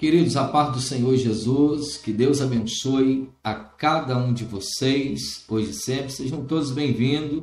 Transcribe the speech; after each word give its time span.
Queridos, 0.00 0.34
a 0.34 0.48
paz 0.48 0.72
do 0.72 0.80
Senhor 0.80 1.14
Jesus, 1.14 1.98
que 1.98 2.10
Deus 2.10 2.40
abençoe 2.40 3.28
a 3.44 3.54
cada 3.54 4.16
um 4.16 4.32
de 4.32 4.46
vocês, 4.46 5.44
hoje 5.46 5.72
e 5.72 5.74
sempre. 5.74 6.10
Sejam 6.10 6.42
todos 6.42 6.70
bem-vindos 6.70 7.42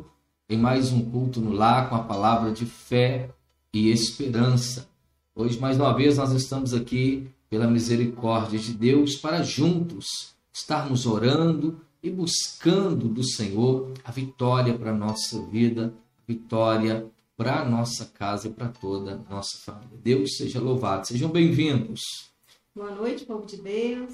em 0.49 0.57
mais 0.57 0.91
um 0.91 1.07
culto 1.07 1.39
no 1.39 1.51
lar 1.51 1.87
com 1.87 1.93
a 1.93 2.03
palavra 2.03 2.51
de 2.51 2.65
fé 2.65 3.29
e 3.71 3.91
esperança. 3.91 4.89
Hoje, 5.35 5.59
mais 5.59 5.77
uma 5.77 5.93
vez, 5.93 6.17
nós 6.17 6.31
estamos 6.31 6.73
aqui 6.73 7.29
pela 7.47 7.67
misericórdia 7.67 8.57
de 8.57 8.73
Deus 8.73 9.15
para 9.15 9.43
juntos 9.43 10.33
estarmos 10.51 11.05
orando 11.05 11.79
e 12.01 12.09
buscando 12.09 13.07
do 13.07 13.23
Senhor 13.23 13.93
a 14.03 14.11
vitória 14.11 14.73
para 14.75 14.89
a 14.89 14.97
nossa 14.97 15.39
vida, 15.45 15.93
vitória 16.27 17.05
para 17.37 17.61
a 17.61 17.69
nossa 17.69 18.05
casa 18.05 18.47
e 18.47 18.51
para 18.51 18.69
toda 18.69 19.11
a 19.11 19.31
nossa 19.31 19.59
família. 19.59 19.99
Deus 20.03 20.37
seja 20.37 20.59
louvado. 20.59 21.05
Sejam 21.05 21.29
bem-vindos. 21.29 22.35
Boa 22.77 22.93
noite, 22.93 23.25
povo 23.25 23.43
de 23.43 23.57
Deus. 23.57 24.13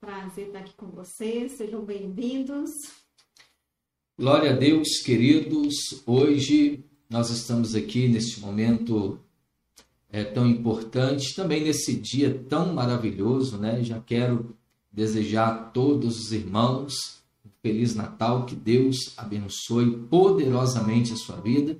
Prazer 0.00 0.46
estar 0.46 0.60
aqui 0.60 0.72
com 0.74 0.86
vocês. 0.86 1.52
Sejam 1.58 1.84
bem-vindos. 1.84 2.70
Glória 4.18 4.52
a 4.52 4.56
Deus, 4.56 5.02
queridos. 5.04 5.74
Hoje 6.06 6.82
nós 7.10 7.28
estamos 7.28 7.74
aqui 7.74 8.08
neste 8.08 8.40
momento 8.40 9.20
é, 10.08 10.24
tão 10.24 10.46
importante, 10.46 11.34
também 11.36 11.62
nesse 11.62 11.94
dia 11.94 12.42
tão 12.48 12.72
maravilhoso, 12.72 13.58
né? 13.58 13.84
Já 13.84 14.00
quero 14.00 14.56
desejar 14.90 15.48
a 15.48 15.58
todos 15.64 16.18
os 16.20 16.32
irmãos 16.32 16.94
um 17.44 17.50
feliz 17.60 17.94
Natal, 17.94 18.46
que 18.46 18.56
Deus 18.56 19.12
abençoe 19.18 19.94
poderosamente 20.08 21.12
a 21.12 21.16
sua 21.16 21.36
vida 21.36 21.76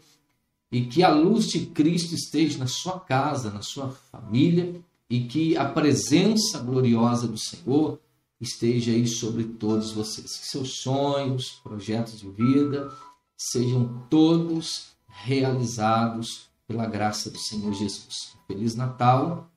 e 0.70 0.82
que 0.84 1.02
a 1.02 1.14
luz 1.14 1.46
de 1.46 1.64
Cristo 1.64 2.14
esteja 2.14 2.58
na 2.58 2.66
sua 2.66 3.00
casa, 3.00 3.50
na 3.50 3.62
sua 3.62 3.88
família 3.88 4.84
e 5.10 5.24
que 5.24 5.56
a 5.56 5.68
presença 5.68 6.60
gloriosa 6.60 7.26
do 7.26 7.36
Senhor 7.36 7.98
esteja 8.40 8.92
aí 8.92 9.08
sobre 9.08 9.42
todos 9.44 9.90
vocês. 9.90 10.38
Que 10.38 10.46
seus 10.46 10.80
sonhos, 10.80 11.60
projetos 11.64 12.20
de 12.20 12.30
vida 12.30 12.96
sejam 13.36 14.06
todos 14.08 14.92
realizados 15.08 16.48
pela 16.66 16.86
graça 16.86 17.28
do 17.28 17.38
Senhor 17.38 17.72
Jesus. 17.72 18.36
Feliz 18.46 18.76
Natal 18.76 19.50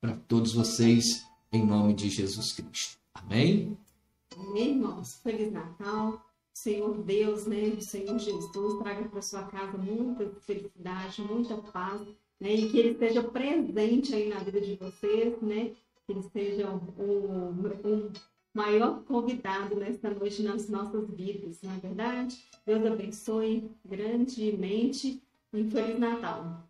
para 0.00 0.16
todos 0.16 0.54
vocês, 0.54 1.24
em 1.52 1.64
nome 1.64 1.94
de 1.94 2.08
Jesus 2.08 2.52
Cristo. 2.52 2.98
Amém? 3.14 3.78
Amém, 4.36 4.70
irmãos. 4.70 5.20
Feliz 5.22 5.52
Natal. 5.52 6.20
Senhor 6.52 6.98
Deus, 7.02 7.46
né? 7.46 7.68
O 7.78 7.80
Senhor 7.80 8.18
Jesus 8.18 8.78
traga 8.82 9.08
para 9.08 9.22
sua 9.22 9.44
casa 9.44 9.78
muita 9.78 10.28
felicidade, 10.40 11.22
muita 11.22 11.56
paz 11.56 12.00
né? 12.40 12.54
E 12.54 12.70
que 12.70 12.78
ele 12.78 12.90
esteja 12.90 13.22
presente 13.22 14.14
aí 14.14 14.28
na 14.28 14.38
vida 14.38 14.60
de 14.60 14.76
vocês, 14.76 15.40
né? 15.42 15.72
Que 16.06 16.12
ele 16.12 16.22
seja 16.32 16.68
o, 16.70 17.54
o 17.84 18.12
maior 18.54 19.02
convidado 19.04 19.76
nesta 19.76 20.10
noite 20.10 20.42
nas 20.42 20.68
nossas 20.68 21.08
vidas, 21.10 21.58
não 21.62 21.72
é 21.72 21.78
verdade? 21.78 22.36
Deus 22.66 22.84
abençoe 22.84 23.70
grandemente 23.84 25.22
e 25.52 25.64
Feliz 25.64 25.98
Natal. 25.98 26.66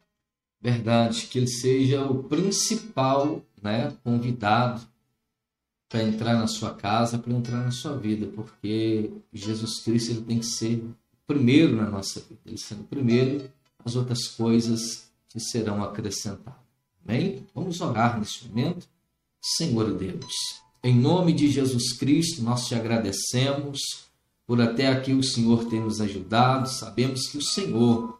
Verdade, 0.60 1.26
que 1.26 1.38
ele 1.38 1.48
seja 1.48 2.04
o 2.04 2.24
principal 2.24 3.42
né, 3.62 3.96
convidado 4.04 4.82
para 5.88 6.02
entrar 6.02 6.34
na 6.34 6.46
sua 6.46 6.74
casa, 6.74 7.18
para 7.18 7.32
entrar 7.32 7.64
na 7.64 7.70
sua 7.70 7.96
vida, 7.96 8.26
porque 8.26 9.10
Jesus 9.32 9.80
Cristo 9.80 10.12
ele 10.12 10.22
tem 10.22 10.38
que 10.38 10.46
ser 10.46 10.76
o 10.76 10.94
primeiro 11.26 11.76
na 11.76 11.88
nossa 11.88 12.20
vida. 12.20 12.40
Ele 12.44 12.58
sendo 12.58 12.82
o 12.82 12.86
primeiro, 12.86 13.50
as 13.84 13.96
outras 13.96 14.28
coisas 14.28 15.09
te 15.30 15.40
serão 15.40 15.82
acrescentadas. 15.82 16.60
Amém? 17.06 17.46
Vamos 17.54 17.80
orar 17.80 18.18
nesse 18.18 18.46
momento. 18.46 18.86
Senhor 19.40 19.94
Deus, 19.94 20.34
em 20.82 20.94
nome 20.94 21.32
de 21.32 21.48
Jesus 21.48 21.92
Cristo, 21.92 22.42
nós 22.42 22.66
te 22.66 22.74
agradecemos 22.74 23.80
por 24.46 24.60
até 24.60 24.88
aqui 24.88 25.12
o 25.12 25.22
Senhor 25.22 25.64
ter 25.66 25.80
nos 25.80 26.00
ajudado. 26.00 26.68
Sabemos 26.68 27.28
que 27.28 27.38
o 27.38 27.42
Senhor 27.42 28.18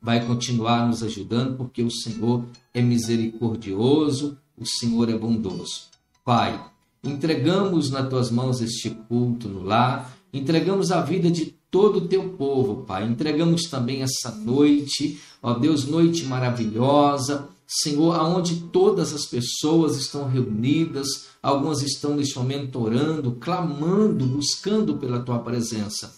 vai 0.00 0.24
continuar 0.26 0.86
nos 0.86 1.02
ajudando, 1.02 1.56
porque 1.56 1.82
o 1.82 1.90
Senhor 1.90 2.44
é 2.72 2.80
misericordioso, 2.80 4.38
o 4.56 4.64
Senhor 4.64 5.10
é 5.10 5.18
bondoso. 5.18 5.88
Pai, 6.24 6.58
entregamos 7.04 7.90
nas 7.90 8.08
tuas 8.08 8.30
mãos 8.30 8.60
este 8.60 8.90
culto 8.90 9.48
no 9.48 9.62
lar, 9.62 10.16
entregamos 10.32 10.90
a 10.90 11.02
vida 11.02 11.30
de 11.30 11.57
todo 11.70 11.98
o 11.98 12.08
teu 12.08 12.30
povo, 12.30 12.84
Pai. 12.84 13.06
Entregamos 13.06 13.62
também 13.64 14.02
essa 14.02 14.30
noite, 14.30 15.20
ó 15.42 15.54
Deus, 15.54 15.86
noite 15.86 16.24
maravilhosa, 16.24 17.48
Senhor, 17.66 18.14
aonde 18.14 18.62
todas 18.72 19.12
as 19.12 19.26
pessoas 19.26 19.96
estão 19.96 20.26
reunidas, 20.26 21.26
algumas 21.42 21.82
estão 21.82 22.16
neste 22.16 22.36
momento 22.38 22.80
orando, 22.80 23.32
clamando, 23.32 24.24
buscando 24.24 24.96
pela 24.96 25.20
tua 25.20 25.40
presença. 25.40 26.14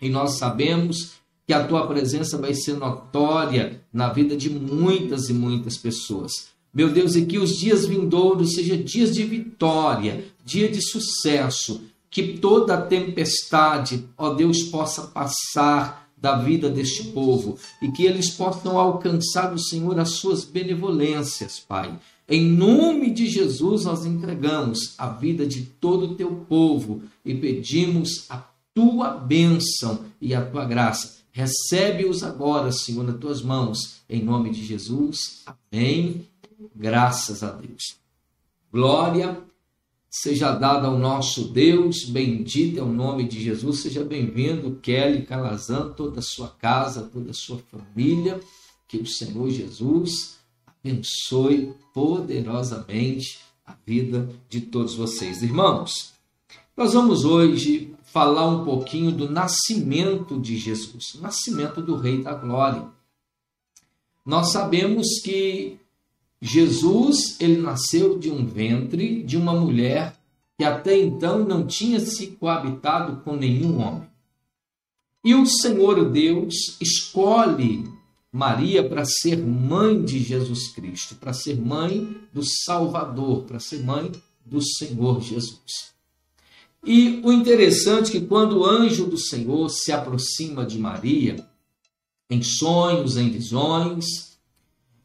E 0.00 0.08
nós 0.08 0.38
sabemos 0.38 1.14
que 1.46 1.52
a 1.52 1.66
tua 1.66 1.86
presença 1.86 2.38
vai 2.38 2.54
ser 2.54 2.74
notória 2.74 3.82
na 3.92 4.12
vida 4.12 4.36
de 4.36 4.48
muitas 4.48 5.28
e 5.28 5.32
muitas 5.32 5.76
pessoas. 5.76 6.54
Meu 6.72 6.90
Deus, 6.90 7.16
e 7.16 7.24
que 7.26 7.38
os 7.38 7.56
dias 7.56 7.86
vindouros 7.86 8.54
sejam 8.54 8.82
dias 8.82 9.12
de 9.14 9.24
vitória, 9.24 10.24
dia 10.44 10.68
de 10.68 10.80
sucesso, 10.80 11.82
que 12.14 12.38
toda 12.38 12.80
tempestade, 12.80 14.04
ó 14.16 14.32
Deus, 14.32 14.62
possa 14.62 15.08
passar 15.08 16.08
da 16.16 16.36
vida 16.36 16.70
deste 16.70 17.08
povo 17.08 17.58
e 17.82 17.90
que 17.90 18.04
eles 18.04 18.30
possam 18.30 18.78
alcançar 18.78 19.48
do 19.48 19.60
Senhor 19.60 19.98
as 19.98 20.10
suas 20.10 20.44
benevolências, 20.44 21.58
Pai. 21.58 21.98
Em 22.28 22.48
nome 22.48 23.10
de 23.10 23.26
Jesus, 23.28 23.84
nós 23.84 24.06
entregamos 24.06 24.94
a 24.96 25.08
vida 25.08 25.44
de 25.44 25.62
todo 25.62 26.12
o 26.12 26.14
teu 26.14 26.46
povo 26.48 27.02
e 27.24 27.34
pedimos 27.34 28.26
a 28.30 28.44
tua 28.72 29.10
bênção 29.10 30.04
e 30.20 30.36
a 30.36 30.46
tua 30.46 30.64
graça. 30.64 31.18
Recebe-os 31.32 32.22
agora, 32.22 32.70
Senhor, 32.70 33.02
nas 33.02 33.18
tuas 33.18 33.42
mãos, 33.42 34.02
em 34.08 34.22
nome 34.22 34.50
de 34.50 34.64
Jesus. 34.64 35.42
Amém. 35.44 36.28
Graças 36.76 37.42
a 37.42 37.50
Deus. 37.50 37.96
Glória 38.72 39.42
seja 40.22 40.52
dada 40.52 40.86
ao 40.86 40.96
nosso 40.96 41.48
Deus, 41.48 42.04
bendito 42.04 42.78
é 42.78 42.82
o 42.82 42.86
nome 42.86 43.26
de 43.26 43.42
Jesus, 43.42 43.80
seja 43.80 44.04
bem-vindo, 44.04 44.78
Kelly 44.80 45.26
Calazan, 45.26 45.92
toda 45.92 46.20
a 46.20 46.22
sua 46.22 46.48
casa, 46.48 47.02
toda 47.12 47.32
a 47.32 47.34
sua 47.34 47.58
família, 47.58 48.40
que 48.86 48.96
o 48.96 49.06
Senhor 49.06 49.50
Jesus 49.50 50.38
abençoe 50.64 51.74
poderosamente 51.92 53.40
a 53.66 53.74
vida 53.84 54.30
de 54.48 54.60
todos 54.60 54.94
vocês. 54.94 55.42
Irmãos, 55.42 56.12
nós 56.76 56.92
vamos 56.92 57.24
hoje 57.24 57.92
falar 58.04 58.46
um 58.46 58.64
pouquinho 58.64 59.10
do 59.10 59.28
nascimento 59.28 60.38
de 60.38 60.56
Jesus, 60.56 61.14
o 61.14 61.22
nascimento 61.22 61.82
do 61.82 61.96
Rei 61.96 62.22
da 62.22 62.34
Glória. 62.34 62.86
Nós 64.24 64.52
sabemos 64.52 65.08
que 65.24 65.76
Jesus, 66.46 67.40
ele 67.40 67.56
nasceu 67.56 68.18
de 68.18 68.30
um 68.30 68.44
ventre 68.44 69.22
de 69.22 69.34
uma 69.34 69.54
mulher 69.54 70.14
que 70.58 70.62
até 70.62 70.94
então 70.98 71.38
não 71.38 71.66
tinha 71.66 71.98
se 71.98 72.26
coabitado 72.32 73.22
com 73.22 73.34
nenhum 73.34 73.80
homem. 73.80 74.06
E 75.24 75.34
o 75.34 75.46
Senhor 75.46 76.10
Deus 76.10 76.76
escolhe 76.82 77.90
Maria 78.30 78.86
para 78.86 79.06
ser 79.06 79.38
mãe 79.38 80.04
de 80.04 80.18
Jesus 80.18 80.68
Cristo, 80.68 81.14
para 81.14 81.32
ser 81.32 81.58
mãe 81.58 82.14
do 82.30 82.42
Salvador, 82.44 83.44
para 83.44 83.58
ser 83.58 83.82
mãe 83.82 84.12
do 84.44 84.60
Senhor 84.60 85.22
Jesus. 85.22 85.94
E 86.84 87.22
o 87.24 87.32
interessante 87.32 88.14
é 88.14 88.20
que 88.20 88.26
quando 88.26 88.58
o 88.58 88.66
anjo 88.66 89.06
do 89.06 89.16
Senhor 89.16 89.70
se 89.70 89.90
aproxima 89.92 90.66
de 90.66 90.78
Maria, 90.78 91.42
em 92.28 92.42
sonhos, 92.42 93.16
em 93.16 93.30
visões, 93.30 94.33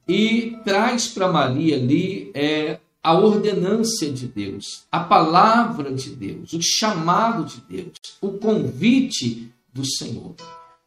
e 0.10 0.58
traz 0.66 1.08
para 1.08 1.32
Maria 1.32 1.76
ali 1.76 2.32
é, 2.34 2.80
a 3.04 3.14
ordenância 3.14 4.12
de 4.12 4.28
Deus, 4.28 4.84
a 4.92 5.02
palavra 5.02 5.94
de 5.94 6.10
Deus, 6.10 6.52
o 6.52 6.62
chamado 6.62 7.46
de 7.46 7.62
Deus, 7.62 7.94
o 8.20 8.30
convite 8.30 9.52
do 9.72 9.86
Senhor. 9.86 10.34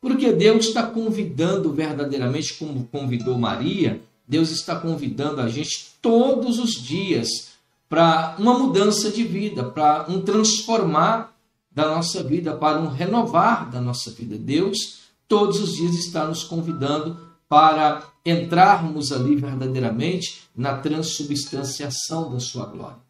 Porque 0.01 0.33
Deus 0.33 0.67
está 0.67 0.83
convidando 0.83 1.73
verdadeiramente, 1.73 2.55
como 2.55 2.89
convidou 2.91 3.39
Maria, 3.39 4.03
Deus 4.27 4.51
está 4.51 4.75
convidando 4.75 5.41
a 5.41 5.49
gente 5.49 5.93
todos 6.03 6.59
os 6.59 6.73
dias 6.73 7.53
para 7.89 8.35
uma 8.41 8.59
mudança 8.59 9.09
de 9.09 9.23
vida, 9.23 9.63
para 9.63 10.07
um 10.09 10.21
transformar 10.21 11.33
da 11.71 11.87
nossa 11.87 12.25
vida, 12.25 12.57
para 12.57 12.81
um 12.81 12.89
renovar 12.89 13.71
da 13.71 13.81
nossa 13.81 14.11
vida. 14.11 14.37
Deus 14.37 15.03
todos 15.29 15.61
os 15.61 15.75
dias 15.75 15.95
está 15.95 16.27
nos 16.27 16.43
convidando 16.43 17.17
para 17.49 18.12
entrarmos 18.25 19.13
ali 19.13 19.37
verdadeiramente 19.37 20.43
na 20.55 20.79
transubstanciação 20.79 22.33
da 22.33 22.39
sua 22.39 22.67
glória. 22.67 23.03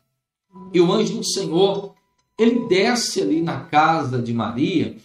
E 0.73 0.81
o 0.81 0.93
anjo 0.93 1.19
do 1.19 1.25
Senhor, 1.25 1.95
ele 2.39 2.67
desce 2.67 3.21
ali 3.21 3.43
na 3.43 3.61
casa 3.65 4.21
de 4.21 4.33
Maria 4.33 4.97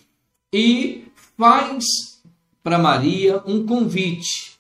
e 0.54 1.06
faz 1.38 1.86
para 2.64 2.78
Maria 2.78 3.42
um 3.46 3.66
convite, 3.66 4.58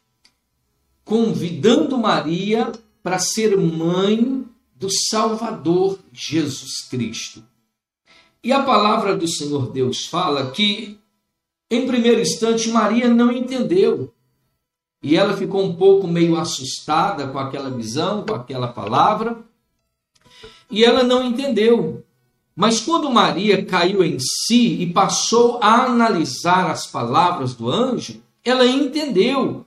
convidando 1.03 1.97
Maria 1.97 2.71
para 3.01 3.19
ser 3.19 3.57
mãe 3.57 4.45
do 4.75 4.89
Salvador 5.09 5.99
Jesus 6.13 6.87
Cristo. 6.89 7.43
E 8.43 8.51
a 8.51 8.63
palavra 8.63 9.15
do 9.15 9.27
Senhor 9.27 9.71
Deus 9.71 10.05
fala 10.05 10.51
que, 10.51 10.97
em 11.69 11.87
primeiro 11.87 12.21
instante, 12.21 12.69
Maria 12.69 13.09
não 13.09 13.31
entendeu. 13.31 14.13
E 15.07 15.15
ela 15.15 15.37
ficou 15.37 15.63
um 15.63 15.73
pouco 15.73 16.05
meio 16.05 16.35
assustada 16.35 17.27
com 17.27 17.39
aquela 17.39 17.69
visão, 17.69 18.25
com 18.25 18.35
aquela 18.35 18.67
palavra, 18.67 19.37
e 20.69 20.83
ela 20.83 21.01
não 21.01 21.23
entendeu. 21.23 22.03
Mas 22.53 22.81
quando 22.81 23.09
Maria 23.09 23.63
caiu 23.63 24.03
em 24.03 24.17
si 24.19 24.81
e 24.81 24.91
passou 24.91 25.59
a 25.63 25.85
analisar 25.85 26.69
as 26.69 26.87
palavras 26.87 27.53
do 27.53 27.71
anjo, 27.71 28.21
ela 28.43 28.65
entendeu 28.65 29.65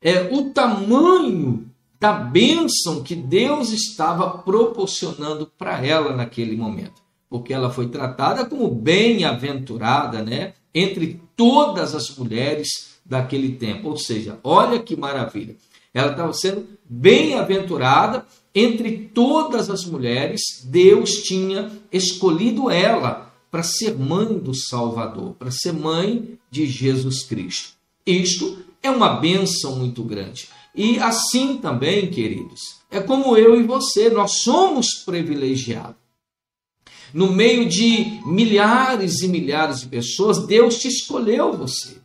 é, 0.00 0.34
o 0.34 0.54
tamanho 0.54 1.70
da 2.00 2.14
bênção 2.14 3.02
que 3.02 3.14
Deus 3.14 3.70
estava 3.72 4.38
proporcionando 4.38 5.52
para 5.58 5.84
ela 5.84 6.16
naquele 6.16 6.56
momento. 6.56 7.02
Porque 7.28 7.52
ela 7.52 7.68
foi 7.68 7.88
tratada 7.88 8.46
como 8.46 8.70
bem-aventurada, 8.70 10.22
né? 10.22 10.54
Entre 10.74 11.20
todas 11.36 11.94
as 11.94 12.08
mulheres 12.16 12.87
daquele 13.08 13.52
tempo. 13.52 13.88
Ou 13.88 13.96
seja, 13.96 14.38
olha 14.44 14.78
que 14.78 14.94
maravilha. 14.94 15.56
Ela 15.94 16.10
estava 16.10 16.32
sendo 16.32 16.66
bem-aventurada 16.84 18.26
entre 18.54 19.10
todas 19.14 19.70
as 19.70 19.84
mulheres. 19.84 20.42
Deus 20.64 21.22
tinha 21.22 21.72
escolhido 21.90 22.70
ela 22.70 23.32
para 23.50 23.62
ser 23.62 23.98
mãe 23.98 24.38
do 24.38 24.54
Salvador, 24.54 25.34
para 25.34 25.50
ser 25.50 25.72
mãe 25.72 26.38
de 26.50 26.66
Jesus 26.66 27.22
Cristo. 27.22 27.72
Isto 28.06 28.58
é 28.82 28.90
uma 28.90 29.16
benção 29.16 29.76
muito 29.76 30.02
grande. 30.02 30.48
E 30.74 30.98
assim 30.98 31.56
também, 31.56 32.10
queridos, 32.10 32.60
é 32.90 33.00
como 33.00 33.36
eu 33.36 33.58
e 33.58 33.64
você, 33.64 34.10
nós 34.10 34.42
somos 34.42 35.02
privilegiados. 35.04 35.96
No 37.12 37.32
meio 37.32 37.66
de 37.66 38.20
milhares 38.26 39.22
e 39.22 39.28
milhares 39.28 39.80
de 39.80 39.88
pessoas, 39.88 40.46
Deus 40.46 40.78
te 40.78 40.88
escolheu 40.88 41.56
você. 41.56 41.96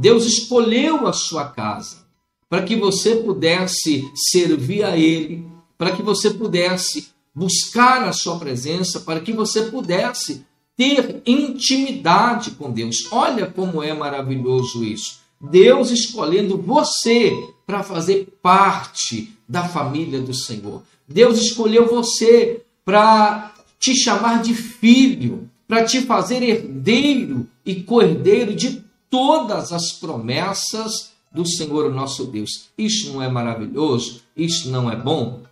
Deus 0.00 0.26
escolheu 0.26 1.08
a 1.08 1.12
sua 1.12 1.46
casa 1.46 2.06
para 2.48 2.62
que 2.62 2.76
você 2.76 3.16
pudesse 3.16 4.08
servir 4.14 4.84
a 4.84 4.96
Ele, 4.96 5.44
para 5.76 5.90
que 5.90 6.02
você 6.02 6.30
pudesse 6.30 7.08
buscar 7.34 8.04
a 8.04 8.12
sua 8.12 8.38
presença, 8.38 9.00
para 9.00 9.18
que 9.18 9.32
você 9.32 9.62
pudesse 9.62 10.46
ter 10.76 11.20
intimidade 11.26 12.52
com 12.52 12.70
Deus. 12.70 13.08
Olha 13.10 13.48
como 13.48 13.82
é 13.82 13.92
maravilhoso 13.92 14.84
isso. 14.84 15.18
Deus 15.40 15.90
escolhendo 15.90 16.56
você 16.56 17.32
para 17.66 17.82
fazer 17.82 18.28
parte 18.40 19.36
da 19.48 19.64
família 19.64 20.20
do 20.20 20.32
Senhor. 20.32 20.84
Deus 21.08 21.40
escolheu 21.40 21.88
você 21.88 22.62
para 22.84 23.52
te 23.80 23.96
chamar 23.96 24.42
de 24.42 24.54
filho, 24.54 25.50
para 25.66 25.84
te 25.84 26.02
fazer 26.02 26.40
herdeiro 26.40 27.48
e 27.66 27.82
cordeiro 27.82 28.54
de 28.54 28.86
todas 29.10 29.72
as 29.72 29.92
promessas 29.92 31.12
do 31.32 31.46
Senhor 31.46 31.92
nosso 31.92 32.24
Deus. 32.24 32.68
Isso 32.76 33.12
não 33.12 33.22
é 33.22 33.28
maravilhoso? 33.28 34.22
Isso 34.36 34.70
não 34.70 34.90
é 34.90 34.96
bom? 34.96 35.42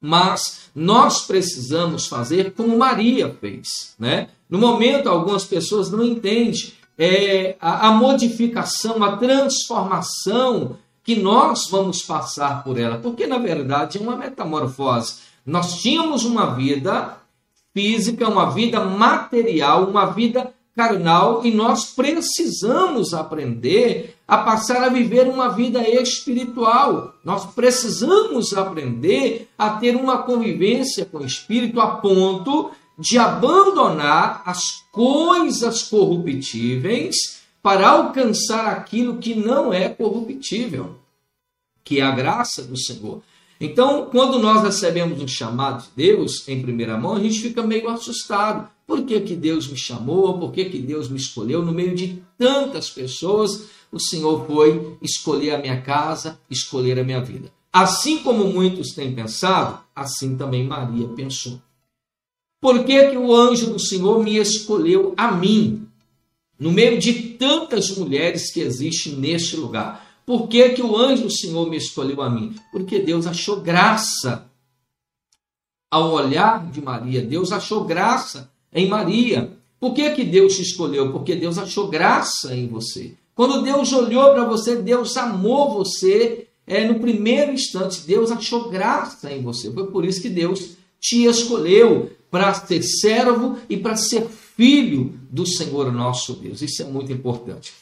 Mas 0.00 0.70
nós 0.74 1.22
precisamos 1.22 2.06
fazer 2.06 2.52
como 2.52 2.76
Maria 2.76 3.36
fez, 3.40 3.94
né? 3.98 4.28
No 4.50 4.58
momento, 4.58 5.08
algumas 5.08 5.44
pessoas 5.44 5.90
não 5.90 6.02
entendem 6.02 6.72
é, 6.98 7.56
a, 7.60 7.88
a 7.88 7.92
modificação, 7.92 9.02
a 9.02 9.16
transformação 9.16 10.76
que 11.04 11.16
nós 11.16 11.68
vamos 11.70 12.02
passar 12.02 12.62
por 12.62 12.78
ela, 12.78 12.98
porque 12.98 13.26
na 13.26 13.38
verdade 13.38 13.98
é 13.98 14.00
uma 14.00 14.16
metamorfose. 14.16 15.16
Nós 15.44 15.80
tínhamos 15.80 16.24
uma 16.24 16.54
vida 16.54 17.16
física, 17.74 18.28
uma 18.28 18.50
vida 18.50 18.84
material, 18.84 19.88
uma 19.88 20.06
vida 20.06 20.52
carnal 20.74 21.44
e 21.44 21.50
nós 21.50 21.86
precisamos 21.86 23.12
aprender 23.12 24.16
a 24.26 24.38
passar 24.38 24.82
a 24.82 24.88
viver 24.88 25.28
uma 25.28 25.48
vida 25.48 25.86
espiritual. 25.88 27.14
Nós 27.24 27.44
precisamos 27.54 28.54
aprender 28.54 29.48
a 29.58 29.70
ter 29.70 29.94
uma 29.94 30.22
convivência 30.22 31.04
com 31.04 31.18
o 31.18 31.26
espírito 31.26 31.80
a 31.80 31.96
ponto 31.96 32.70
de 32.98 33.18
abandonar 33.18 34.42
as 34.46 34.62
coisas 34.90 35.82
corruptíveis 35.82 37.42
para 37.62 37.88
alcançar 37.88 38.68
aquilo 38.68 39.18
que 39.18 39.34
não 39.34 39.72
é 39.72 39.88
corruptível, 39.88 40.96
que 41.84 42.00
é 42.00 42.02
a 42.02 42.10
graça 42.10 42.62
do 42.62 42.76
Senhor. 42.76 43.22
Então, 43.64 44.06
quando 44.10 44.40
nós 44.40 44.60
recebemos 44.60 45.22
um 45.22 45.28
chamado 45.28 45.84
de 45.84 45.90
Deus 45.94 46.48
em 46.48 46.60
primeira 46.60 46.98
mão, 46.98 47.14
a 47.14 47.20
gente 47.20 47.38
fica 47.38 47.62
meio 47.62 47.88
assustado. 47.88 48.68
Por 48.84 49.04
que, 49.04 49.20
que 49.20 49.36
Deus 49.36 49.68
me 49.68 49.76
chamou? 49.76 50.36
Por 50.36 50.50
que, 50.50 50.64
que 50.64 50.80
Deus 50.80 51.08
me 51.08 51.16
escolheu? 51.16 51.64
No 51.64 51.70
meio 51.70 51.94
de 51.94 52.20
tantas 52.36 52.90
pessoas, 52.90 53.68
o 53.92 54.00
Senhor 54.00 54.44
foi 54.48 54.98
escolher 55.00 55.52
a 55.52 55.58
minha 55.58 55.80
casa, 55.80 56.40
escolher 56.50 56.98
a 56.98 57.04
minha 57.04 57.20
vida. 57.20 57.52
Assim 57.72 58.18
como 58.18 58.48
muitos 58.48 58.94
têm 58.94 59.14
pensado, 59.14 59.78
assim 59.94 60.36
também 60.36 60.66
Maria 60.66 61.06
pensou. 61.10 61.62
Por 62.60 62.82
que, 62.82 63.10
que 63.10 63.16
o 63.16 63.32
anjo 63.32 63.72
do 63.72 63.78
Senhor 63.78 64.20
me 64.24 64.38
escolheu 64.38 65.14
a 65.16 65.30
mim, 65.30 65.86
no 66.58 66.72
meio 66.72 66.98
de 66.98 67.12
tantas 67.38 67.96
mulheres 67.96 68.52
que 68.52 68.58
existem 68.58 69.14
neste 69.14 69.54
lugar? 69.56 70.11
Por 70.32 70.48
que, 70.48 70.70
que 70.70 70.82
o 70.82 70.96
anjo 70.96 71.24
do 71.24 71.30
Senhor 71.30 71.68
me 71.68 71.76
escolheu 71.76 72.22
a 72.22 72.30
mim? 72.30 72.54
Porque 72.72 72.98
Deus 72.98 73.26
achou 73.26 73.60
graça 73.60 74.50
ao 75.90 76.10
olhar 76.10 76.70
de 76.70 76.80
Maria. 76.80 77.20
Deus 77.20 77.52
achou 77.52 77.84
graça 77.84 78.50
em 78.72 78.88
Maria. 78.88 79.52
Por 79.78 79.92
que, 79.92 80.08
que 80.12 80.24
Deus 80.24 80.56
te 80.56 80.62
escolheu? 80.62 81.12
Porque 81.12 81.36
Deus 81.36 81.58
achou 81.58 81.88
graça 81.88 82.56
em 82.56 82.66
você. 82.66 83.12
Quando 83.34 83.60
Deus 83.60 83.92
olhou 83.92 84.32
para 84.32 84.46
você, 84.46 84.76
Deus 84.76 85.18
amou 85.18 85.74
você 85.74 86.48
é, 86.66 86.88
no 86.88 86.98
primeiro 86.98 87.52
instante. 87.52 88.00
Deus 88.06 88.30
achou 88.30 88.70
graça 88.70 89.30
em 89.30 89.42
você. 89.42 89.70
Foi 89.70 89.88
por 89.88 90.02
isso 90.02 90.22
que 90.22 90.30
Deus 90.30 90.78
te 90.98 91.26
escolheu 91.26 92.10
para 92.30 92.54
ser 92.54 92.82
servo 92.82 93.58
e 93.68 93.76
para 93.76 93.96
ser 93.96 94.26
filho 94.56 95.12
do 95.30 95.44
Senhor 95.44 95.92
nosso 95.92 96.32
Deus. 96.32 96.62
Isso 96.62 96.80
é 96.80 96.86
muito 96.86 97.12
importante. 97.12 97.74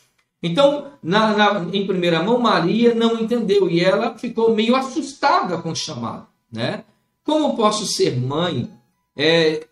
Então, 0.42 0.92
na, 1.02 1.36
na, 1.36 1.66
em 1.72 1.86
primeira 1.86 2.22
mão, 2.22 2.38
Maria 2.38 2.94
não 2.94 3.20
entendeu 3.20 3.68
e 3.68 3.80
ela 3.80 4.16
ficou 4.16 4.54
meio 4.54 4.74
assustada 4.74 5.58
com 5.58 5.70
o 5.70 5.76
chamado. 5.76 6.26
Né? 6.50 6.84
Como 7.24 7.56
posso 7.56 7.86
ser 7.86 8.18
mãe 8.18 8.70
é, 9.16 9.66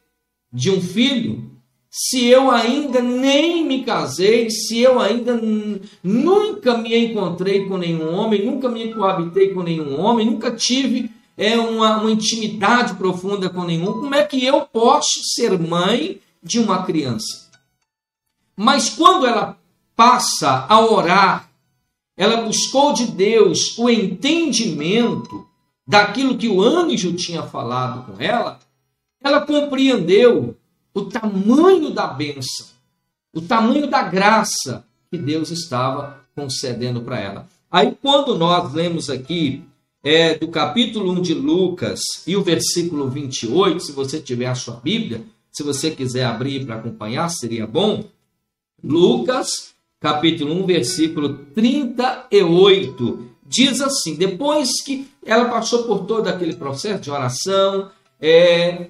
de 0.53 0.71
um 0.71 0.81
filho 0.81 1.49
se 1.91 2.27
eu 2.27 2.51
ainda 2.51 3.01
nem 3.01 3.65
me 3.65 3.83
casei, 3.83 4.51
se 4.51 4.79
eu 4.79 5.01
ainda 5.01 5.41
nunca 6.03 6.77
me 6.77 6.97
encontrei 6.97 7.67
com 7.67 7.79
nenhum 7.79 8.15
homem, 8.15 8.45
nunca 8.45 8.69
me 8.69 8.93
coabitei 8.93 9.55
com 9.55 9.63
nenhum 9.63 9.99
homem, 9.99 10.27
nunca 10.27 10.51
tive 10.51 11.11
é 11.37 11.57
uma, 11.57 12.01
uma 12.01 12.11
intimidade 12.11 12.95
profunda 12.95 13.49
com 13.49 13.65
nenhum, 13.65 13.93
como 13.93 14.15
é 14.15 14.25
que 14.25 14.45
eu 14.45 14.63
posso 14.63 15.23
ser 15.35 15.59
mãe 15.59 16.21
de 16.43 16.59
uma 16.59 16.85
criança? 16.85 17.49
Mas 18.57 18.91
quando 18.91 19.25
ela 19.25 19.58
passa 19.99 20.65
a 20.69 20.81
orar, 20.81 21.51
ela 22.17 22.43
buscou 22.43 22.93
de 22.93 23.07
Deus 23.07 23.77
o 23.77 23.91
entendimento 23.91 25.45
daquilo 25.85 26.39
que 26.39 26.47
o 26.47 26.63
anjo 26.63 27.15
tinha 27.15 27.43
falado 27.43 28.07
com 28.07 28.23
ela, 28.23 28.61
ela 29.21 29.41
compreendeu 29.41 30.57
o 30.95 31.03
tamanho 31.07 31.91
da 31.91 32.07
bênção, 32.07 32.69
o 33.35 33.41
tamanho 33.41 33.91
da 33.91 34.03
graça 34.03 34.85
que 35.11 35.19
Deus 35.19 35.51
estava 35.51 36.21
concedendo 36.33 37.01
para 37.01 37.19
ela. 37.19 37.49
Aí, 37.69 37.99
quando 38.01 38.39
nós 38.39 38.73
lemos 38.73 39.11
aqui 39.11 39.65
é, 40.05 40.35
do 40.35 40.47
capítulo 40.47 41.11
1 41.11 41.23
de 41.23 41.35
Lucas 41.35 42.01
e 42.25 42.37
o 42.37 42.45
versículo 42.45 43.11
28, 43.11 43.81
se 43.81 43.91
você 43.91 44.21
tiver 44.21 44.47
a 44.47 44.55
sua 44.55 44.77
Bíblia, 44.77 45.25
se 45.51 45.65
você 45.65 45.91
quiser 45.91 46.25
abrir 46.25 46.65
para 46.65 46.77
acompanhar, 46.77 47.29
seria 47.31 47.67
bom. 47.67 48.05
Lucas, 48.83 49.75
capítulo 50.01 50.55
1, 50.63 50.67
versículo 50.67 51.35
38, 51.55 53.27
diz 53.47 53.81
assim: 53.81 54.15
depois 54.15 54.83
que 54.83 55.09
ela 55.25 55.47
passou 55.47 55.85
por 55.85 56.05
todo 56.07 56.29
aquele 56.29 56.55
processo 56.55 57.03
de 57.03 57.11
oração, 57.11 57.91
é, 58.21 58.89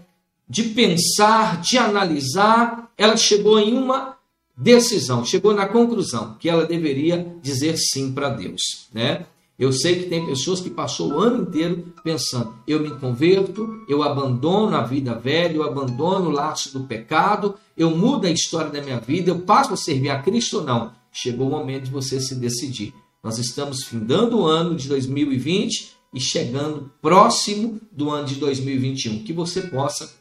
de 0.48 0.64
pensar, 0.64 1.60
de 1.60 1.78
analisar, 1.78 2.90
ela 2.96 3.16
chegou 3.16 3.58
em 3.58 3.74
uma 3.76 4.16
decisão, 4.56 5.24
chegou 5.24 5.54
na 5.54 5.66
conclusão 5.66 6.36
que 6.38 6.48
ela 6.48 6.66
deveria 6.66 7.34
dizer 7.42 7.76
sim 7.76 8.12
para 8.12 8.30
Deus, 8.30 8.88
né? 8.92 9.26
Eu 9.58 9.72
sei 9.72 9.96
que 9.96 10.08
tem 10.08 10.24
pessoas 10.24 10.60
que 10.60 10.70
passou 10.70 11.14
o 11.14 11.18
ano 11.18 11.42
inteiro 11.42 11.92
pensando: 12.04 12.54
eu 12.66 12.78
me 12.78 12.90
converto, 12.90 13.84
eu 13.88 14.04
abandono 14.04 14.76
a 14.76 14.82
vida 14.82 15.14
velha, 15.14 15.56
eu 15.56 15.64
abandono 15.64 16.28
o 16.28 16.32
laço 16.32 16.72
do 16.72 16.84
pecado, 16.84 17.56
eu 17.76 17.90
mudo 17.90 18.26
a 18.26 18.30
história 18.30 18.70
da 18.70 18.80
minha 18.80 19.00
vida, 19.00 19.30
eu 19.30 19.40
passo 19.40 19.74
a 19.74 19.76
servir 19.76 20.10
a 20.10 20.22
Cristo 20.22 20.58
ou 20.58 20.64
não. 20.64 20.97
Chegou 21.20 21.48
o 21.48 21.50
momento 21.50 21.86
de 21.86 21.90
você 21.90 22.20
se 22.20 22.36
decidir. 22.36 22.94
Nós 23.24 23.38
estamos 23.38 23.82
findando 23.82 24.38
o 24.38 24.46
ano 24.46 24.76
de 24.76 24.86
2020 24.86 25.90
e 26.14 26.20
chegando 26.20 26.92
próximo 27.02 27.80
do 27.90 28.08
ano 28.08 28.24
de 28.24 28.36
2021. 28.36 29.24
Que 29.24 29.32
você 29.32 29.62
possa 29.62 30.14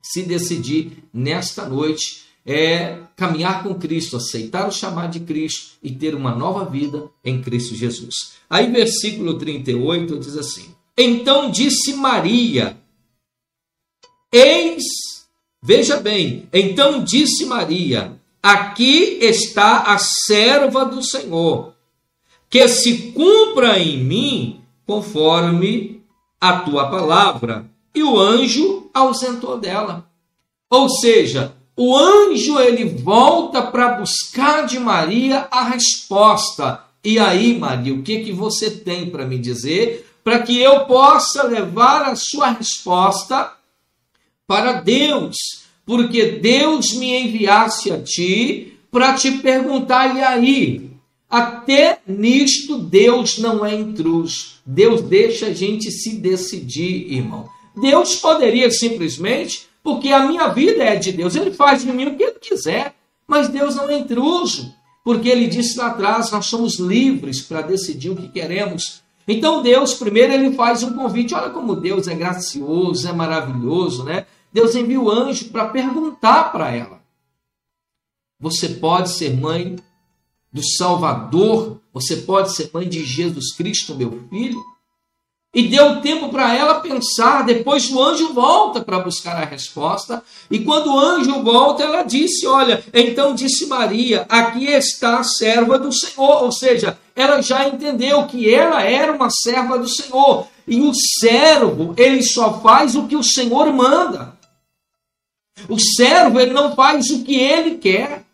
se 0.00 0.22
decidir 0.22 1.02
nesta 1.12 1.68
noite 1.68 2.26
é 2.46 3.00
caminhar 3.16 3.64
com 3.64 3.74
Cristo, 3.74 4.18
aceitar 4.18 4.68
o 4.68 4.72
chamado 4.72 5.18
de 5.18 5.26
Cristo 5.26 5.78
e 5.82 5.90
ter 5.90 6.14
uma 6.14 6.32
nova 6.32 6.64
vida 6.64 7.10
em 7.24 7.42
Cristo 7.42 7.74
Jesus. 7.74 8.34
Aí, 8.48 8.70
versículo 8.70 9.36
38 9.36 10.16
diz 10.16 10.36
assim: 10.36 10.72
Então 10.96 11.50
disse 11.50 11.92
Maria, 11.94 12.78
Eis, 14.32 14.84
veja 15.60 15.96
bem, 15.96 16.48
então 16.52 17.02
disse 17.02 17.44
Maria: 17.46 18.16
Aqui 18.46 19.18
está 19.22 19.78
a 19.92 19.98
serva 19.98 20.84
do 20.84 21.02
Senhor, 21.02 21.74
que 22.48 22.68
se 22.68 23.10
cumpra 23.10 23.76
em 23.76 23.98
mim 23.98 24.60
conforme 24.86 26.00
a 26.40 26.60
tua 26.60 26.88
palavra. 26.88 27.68
E 27.92 28.04
o 28.04 28.16
anjo 28.16 28.88
ausentou 28.94 29.58
dela. 29.58 30.08
Ou 30.70 30.88
seja, 30.88 31.56
o 31.76 31.96
anjo 31.96 32.60
ele 32.60 32.84
volta 32.84 33.62
para 33.62 33.98
buscar 33.98 34.64
de 34.64 34.78
Maria 34.78 35.48
a 35.50 35.64
resposta. 35.64 36.84
E 37.02 37.18
aí, 37.18 37.58
Maria, 37.58 37.94
o 37.94 38.02
que 38.04 38.20
que 38.20 38.32
você 38.32 38.70
tem 38.70 39.10
para 39.10 39.26
me 39.26 39.38
dizer 39.38 40.08
para 40.22 40.38
que 40.38 40.56
eu 40.56 40.84
possa 40.84 41.42
levar 41.42 42.02
a 42.02 42.14
sua 42.14 42.50
resposta 42.50 43.54
para 44.46 44.74
Deus? 44.74 45.65
Porque 45.86 46.32
Deus 46.32 46.92
me 46.94 47.16
enviasse 47.16 47.92
a 47.92 48.02
ti 48.02 48.76
para 48.90 49.14
te 49.14 49.30
perguntar 49.38 50.16
e 50.16 50.20
aí, 50.20 50.90
até 51.30 52.00
nisto 52.06 52.78
Deus 52.78 53.38
não 53.38 53.64
é 53.64 53.74
intruso. 53.74 54.56
Deus 54.66 55.00
deixa 55.02 55.46
a 55.46 55.52
gente 55.54 55.90
se 55.90 56.16
decidir, 56.16 57.12
irmão. 57.12 57.48
Deus 57.76 58.16
poderia 58.16 58.70
simplesmente, 58.70 59.68
porque 59.82 60.08
a 60.08 60.26
minha 60.26 60.48
vida 60.48 60.82
é 60.82 60.96
de 60.96 61.12
Deus, 61.12 61.36
ele 61.36 61.52
faz 61.52 61.84
de 61.84 61.92
mim 61.92 62.06
o 62.06 62.16
que 62.16 62.22
ele 62.22 62.38
quiser, 62.40 62.94
mas 63.28 63.48
Deus 63.48 63.76
não 63.76 63.88
é 63.88 63.98
intruso, 63.98 64.74
porque 65.04 65.28
ele 65.28 65.46
disse 65.46 65.78
lá 65.78 65.88
atrás, 65.88 66.32
nós 66.32 66.46
somos 66.46 66.80
livres 66.80 67.40
para 67.40 67.62
decidir 67.62 68.10
o 68.10 68.16
que 68.16 68.28
queremos. 68.28 69.02
Então 69.28 69.62
Deus, 69.62 69.94
primeiro, 69.94 70.32
ele 70.32 70.52
faz 70.52 70.82
um 70.82 70.94
convite. 70.94 71.34
Olha 71.34 71.50
como 71.50 71.76
Deus 71.76 72.08
é 72.08 72.14
gracioso, 72.14 73.08
é 73.08 73.12
maravilhoso, 73.12 74.04
né? 74.04 74.24
Deus 74.56 74.74
envia 74.74 74.98
o 74.98 75.10
anjo 75.10 75.50
para 75.50 75.68
perguntar 75.68 76.50
para 76.50 76.74
ela: 76.74 77.02
Você 78.40 78.70
pode 78.70 79.10
ser 79.10 79.36
mãe 79.36 79.76
do 80.50 80.62
Salvador? 80.66 81.78
Você 81.92 82.16
pode 82.16 82.54
ser 82.54 82.70
mãe 82.72 82.88
de 82.88 83.04
Jesus 83.04 83.52
Cristo, 83.54 83.94
meu 83.94 84.18
filho? 84.30 84.58
E 85.54 85.68
deu 85.68 86.00
tempo 86.00 86.30
para 86.30 86.54
ela 86.56 86.80
pensar. 86.80 87.44
Depois 87.44 87.90
o 87.90 88.02
anjo 88.02 88.32
volta 88.32 88.80
para 88.80 89.00
buscar 89.00 89.36
a 89.36 89.44
resposta. 89.44 90.22
E 90.50 90.60
quando 90.60 90.86
o 90.86 90.98
anjo 90.98 91.42
volta, 91.42 91.82
ela 91.82 92.02
disse: 92.02 92.46
Olha, 92.46 92.82
então 92.94 93.34
disse 93.34 93.66
Maria: 93.66 94.24
Aqui 94.26 94.68
está 94.68 95.18
a 95.18 95.24
serva 95.24 95.78
do 95.78 95.92
Senhor. 95.92 96.44
Ou 96.44 96.50
seja, 96.50 96.98
ela 97.14 97.42
já 97.42 97.68
entendeu 97.68 98.26
que 98.26 98.48
ela 98.48 98.82
era 98.82 99.12
uma 99.12 99.28
serva 99.28 99.78
do 99.78 99.86
Senhor. 99.86 100.46
E 100.66 100.80
o 100.80 100.94
servo, 100.94 101.92
ele 101.98 102.22
só 102.22 102.58
faz 102.60 102.96
o 102.96 103.06
que 103.06 103.16
o 103.16 103.22
Senhor 103.22 103.70
manda. 103.70 104.35
O 105.68 105.78
servo, 105.78 106.38
ele 106.38 106.52
não 106.52 106.74
faz 106.74 107.10
o 107.10 107.24
que 107.24 107.36
ele 107.36 107.76
quer. 107.76 108.24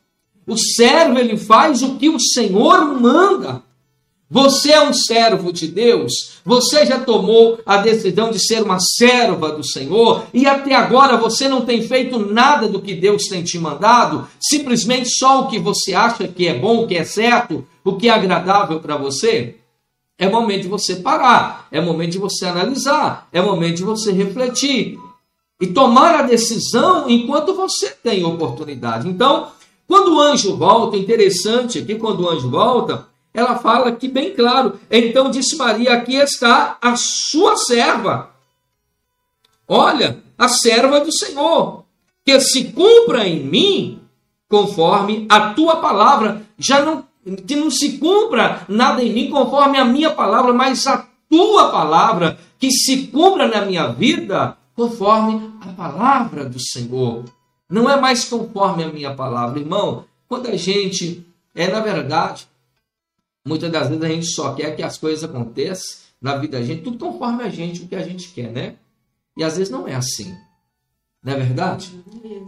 O 0.47 0.57
servo, 0.57 1.19
ele 1.19 1.37
faz 1.37 1.83
o 1.83 1.97
que 1.97 2.09
o 2.09 2.19
Senhor 2.19 3.01
manda. 3.01 3.63
Você 4.33 4.73
é 4.73 4.81
um 4.81 4.95
servo 4.95 5.53
de 5.53 5.69
Deus, 5.69 6.41
você 6.43 6.87
já 6.87 6.99
tomou 6.99 7.61
a 7.67 7.77
decisão 7.77 8.31
de 8.31 8.39
ser 8.39 8.63
uma 8.63 8.79
serva 8.81 9.53
do 9.53 9.63
Senhor 9.63 10.25
e 10.33 10.47
até 10.47 10.75
agora 10.75 11.19
você 11.19 11.51
não 11.51 11.67
tem 11.67 11.83
feito 11.83 12.19
nada 12.19 12.67
do 12.67 12.81
que 12.81 12.95
Deus 12.95 13.25
tem 13.25 13.45
te 13.45 13.59
mandado, 13.59 14.27
simplesmente 14.41 15.11
só 15.11 15.43
o 15.43 15.49
que 15.49 15.59
você 15.59 15.93
acha 15.93 16.27
que 16.27 16.49
é 16.49 16.55
bom, 16.55 16.87
que 16.87 16.97
é 16.97 17.05
certo, 17.05 17.67
o 17.85 17.97
que 17.97 18.09
é 18.09 18.11
agradável 18.11 18.81
para 18.81 18.97
você. 18.97 19.57
É 20.19 20.27
momento 20.27 20.63
de 20.63 20.69
você 20.69 20.97
parar, 20.97 21.69
é 21.71 21.79
momento 21.79 22.13
de 22.13 22.19
você 22.19 22.47
analisar, 22.47 23.29
é 23.31 23.43
momento 23.43 23.77
de 23.77 23.85
você 23.85 24.13
refletir 24.13 24.99
e 25.63 25.69
tomar 25.69 26.17
a 26.17 26.23
decisão 26.23 27.09
enquanto 27.09 27.55
você 27.55 27.91
tem 27.91 28.25
oportunidade. 28.25 29.09
Então, 29.09 29.53
quando 29.87 30.17
o 30.17 30.21
anjo 30.21 30.57
volta, 30.57 30.97
interessante 30.97 31.79
aqui, 31.79 31.95
quando 31.95 32.25
o 32.25 32.29
anjo 32.29 32.51
volta, 32.51 33.07
ela 33.33 33.57
fala 33.57 33.91
aqui 33.91 34.09
bem 34.09 34.35
claro. 34.35 34.81
Então 34.91 35.31
disse 35.31 35.55
Maria: 35.55 35.93
Aqui 35.93 36.17
está 36.17 36.79
a 36.83 36.97
sua 36.97 37.57
serva. 37.57 38.31
Olha, 39.69 40.19
a 40.37 40.49
serva 40.49 40.99
do 40.99 41.13
Senhor, 41.13 41.85
que 42.25 42.41
se 42.41 42.65
cumpra 42.73 43.29
em 43.29 43.45
mim 43.45 44.01
conforme 44.49 45.27
a 45.29 45.51
tua 45.55 45.77
palavra. 45.77 46.43
Já 46.59 46.85
não 46.85 47.05
que 47.47 47.55
não 47.55 47.71
se 47.71 47.99
cumpra 47.99 48.63
nada 48.69 49.01
em 49.01 49.13
mim 49.13 49.31
conforme 49.31 49.79
a 49.79 49.85
minha 49.85 50.11
palavra, 50.11 50.53
mas 50.53 50.89
a 50.89 51.07
tua 51.31 51.71
palavra, 51.71 52.37
que 52.59 52.69
se 52.73 53.07
cumpra 53.07 53.47
na 53.47 53.65
minha 53.65 53.87
vida 53.87 54.57
conforme 54.75 55.53
a 55.61 55.73
palavra 55.73 56.45
do 56.45 56.61
Senhor. 56.61 57.25
Não 57.69 57.89
é 57.89 58.01
mais 58.01 58.25
conforme 58.25 58.85
a 58.85 58.93
minha 58.93 59.15
palavra, 59.15 59.61
irmão. 59.61 60.05
Quando 60.29 60.49
a 60.49 60.57
gente 60.57 61.27
é, 61.55 61.69
na 61.69 61.81
verdade, 61.81 62.47
Muitas 63.45 63.71
das 63.73 63.89
vezes 63.89 64.05
a 64.05 64.09
gente 64.09 64.27
só 64.27 64.55
quer 64.55 64.77
que 64.77 64.83
as 64.83 64.97
coisas 64.97 65.25
aconteçam 65.25 66.03
na 66.21 66.37
vida 66.37 66.59
da 66.59 66.65
gente, 66.65 66.83
tudo 66.83 66.99
conforme 66.99 67.43
a 67.43 67.49
gente, 67.49 67.83
o 67.83 67.89
que 67.89 67.97
a 67.97 68.03
gente 68.03 68.29
quer, 68.29 68.53
né? 68.53 68.77
E 69.37 69.43
às 69.43 69.57
vezes 69.57 69.73
não 69.73 69.89
é 69.89 69.95
assim. 69.95 70.33
Não 71.23 71.33
é 71.33 71.37
verdade? 71.37 71.91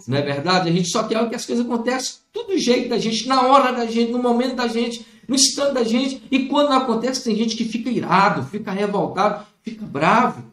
Não 0.06 0.16
é 0.16 0.22
verdade? 0.22 0.68
A 0.68 0.72
gente 0.72 0.88
só 0.88 1.02
quer 1.04 1.28
que 1.28 1.34
as 1.34 1.44
coisas 1.44 1.64
aconteçam 1.64 2.20
tudo 2.32 2.52
do 2.52 2.58
jeito 2.58 2.88
da 2.88 2.98
gente, 2.98 3.26
na 3.26 3.46
hora 3.46 3.72
da 3.72 3.86
gente, 3.86 4.12
no 4.12 4.22
momento 4.22 4.54
da 4.54 4.68
gente, 4.68 5.04
no 5.26 5.34
instante 5.34 5.74
da 5.74 5.82
gente. 5.82 6.22
E 6.30 6.46
quando 6.46 6.72
acontece, 6.72 7.24
tem 7.24 7.34
gente 7.34 7.56
que 7.56 7.64
fica 7.64 7.90
irado, 7.90 8.44
fica 8.44 8.70
revoltado, 8.70 9.44
fica 9.62 9.84
bravo, 9.84 10.44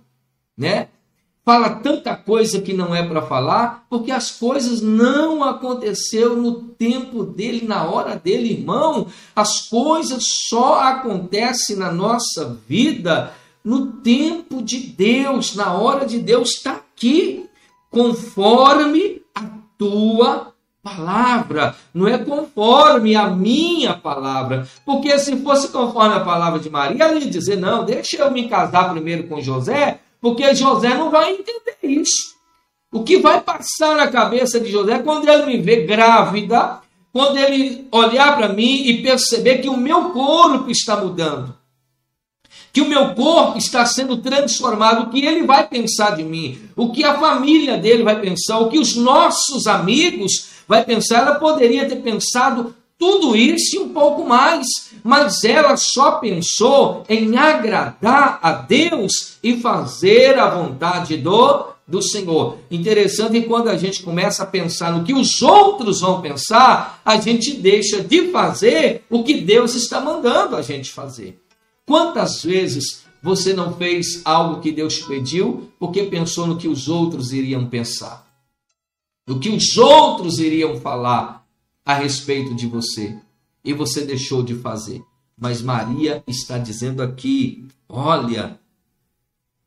né? 0.57 0.87
Fala 1.43 1.69
tanta 1.71 2.15
coisa 2.15 2.61
que 2.61 2.73
não 2.73 2.93
é 2.93 3.07
para 3.07 3.21
falar, 3.21 3.85
porque 3.89 4.11
as 4.11 4.31
coisas 4.31 4.81
não 4.81 5.43
aconteceu 5.43 6.35
no 6.35 6.61
tempo 6.61 7.23
dele, 7.23 7.67
na 7.67 7.83
hora 7.83 8.15
dele, 8.15 8.53
irmão. 8.53 9.07
As 9.35 9.67
coisas 9.67 10.23
só 10.49 10.79
acontecem 10.81 11.75
na 11.75 11.91
nossa 11.91 12.57
vida 12.67 13.33
no 13.63 13.93
tempo 13.93 14.61
de 14.61 14.79
Deus, 14.79 15.55
na 15.55 15.73
hora 15.73 16.05
de 16.05 16.19
Deus 16.19 16.55
está 16.55 16.73
aqui, 16.73 17.45
conforme 17.89 19.21
a 19.35 19.43
tua 19.77 20.51
palavra, 20.83 21.75
não 21.93 22.07
é 22.07 22.17
conforme 22.17 23.15
a 23.15 23.29
minha 23.29 23.93
palavra, 23.93 24.67
porque 24.83 25.17
se 25.19 25.37
fosse 25.37 25.67
conforme 25.67 26.15
a 26.15 26.21
palavra 26.21 26.59
de 26.59 26.69
Maria, 26.69 27.03
ela 27.03 27.19
ia 27.19 27.29
dizer: 27.29 27.57
não, 27.57 27.85
deixa 27.85 28.17
eu 28.17 28.31
me 28.31 28.49
casar 28.49 28.91
primeiro 28.91 29.27
com 29.27 29.41
José, 29.41 29.99
porque 30.21 30.53
José 30.53 30.89
não 30.89 31.09
vai 31.09 31.33
entender 31.33 31.77
isso. 31.81 32.35
O 32.91 33.03
que 33.03 33.17
vai 33.17 33.41
passar 33.41 33.95
na 33.95 34.07
cabeça 34.07 34.59
de 34.59 34.69
José 34.69 34.99
quando 34.99 35.27
ele 35.27 35.45
me 35.45 35.57
vê 35.57 35.85
grávida, 35.85 36.79
quando 37.11 37.37
ele 37.37 37.87
olhar 37.91 38.37
para 38.37 38.49
mim 38.49 38.83
e 38.85 39.01
perceber 39.01 39.57
que 39.57 39.69
o 39.69 39.77
meu 39.77 40.11
corpo 40.11 40.69
está 40.69 40.95
mudando, 40.95 41.57
que 42.71 42.81
o 42.81 42.87
meu 42.87 43.13
corpo 43.15 43.57
está 43.57 43.85
sendo 43.85 44.17
transformado, 44.17 45.03
o 45.03 45.09
que 45.09 45.25
ele 45.25 45.43
vai 45.43 45.67
pensar 45.67 46.15
de 46.15 46.23
mim, 46.23 46.61
o 46.75 46.91
que 46.91 47.03
a 47.03 47.19
família 47.19 47.77
dele 47.77 48.03
vai 48.03 48.19
pensar, 48.19 48.59
o 48.59 48.69
que 48.69 48.77
os 48.77 48.95
nossos 48.95 49.67
amigos 49.67 50.51
vai 50.67 50.83
pensar, 50.85 51.19
ela 51.19 51.35
poderia 51.35 51.87
ter 51.87 51.97
pensado 51.97 52.75
tudo 52.97 53.35
isso 53.35 53.75
e 53.75 53.79
um 53.79 53.89
pouco 53.89 54.23
mais, 54.25 54.67
mas 55.03 55.43
ela 55.43 55.75
só 55.77 56.13
pensou 56.13 57.03
em 57.07 57.37
agradar 57.37 58.39
a 58.41 58.53
Deus 58.53 59.37
e 59.43 59.57
fazer 59.57 60.37
a 60.37 60.49
vontade 60.49 61.17
do, 61.17 61.67
do 61.87 62.01
Senhor. 62.01 62.57
Interessante 62.69 63.41
que 63.41 63.47
quando 63.47 63.69
a 63.69 63.77
gente 63.77 64.03
começa 64.03 64.43
a 64.43 64.47
pensar 64.47 64.91
no 64.91 65.03
que 65.03 65.13
os 65.13 65.41
outros 65.41 66.01
vão 66.01 66.21
pensar, 66.21 67.01
a 67.03 67.17
gente 67.17 67.53
deixa 67.53 68.01
de 68.01 68.31
fazer 68.31 69.03
o 69.09 69.23
que 69.23 69.41
Deus 69.41 69.75
está 69.75 69.99
mandando 69.99 70.55
a 70.55 70.61
gente 70.61 70.91
fazer. 70.91 71.39
Quantas 71.85 72.43
vezes 72.43 73.03
você 73.23 73.53
não 73.53 73.75
fez 73.75 74.21
algo 74.25 74.61
que 74.61 74.71
Deus 74.71 74.99
pediu 74.99 75.71
porque 75.79 76.03
pensou 76.03 76.47
no 76.47 76.57
que 76.57 76.67
os 76.67 76.87
outros 76.87 77.33
iriam 77.33 77.67
pensar? 77.67 78.27
No 79.27 79.39
que 79.39 79.49
os 79.49 79.77
outros 79.77 80.39
iriam 80.39 80.77
falar? 80.79 81.41
a 81.85 81.95
respeito 81.95 82.53
de 82.53 82.67
você 82.67 83.17
e 83.63 83.73
você 83.73 84.01
deixou 84.01 84.43
de 84.43 84.55
fazer. 84.55 85.01
Mas 85.37 85.61
Maria 85.61 86.23
está 86.27 86.57
dizendo 86.57 87.01
aqui: 87.01 87.67
olha, 87.87 88.59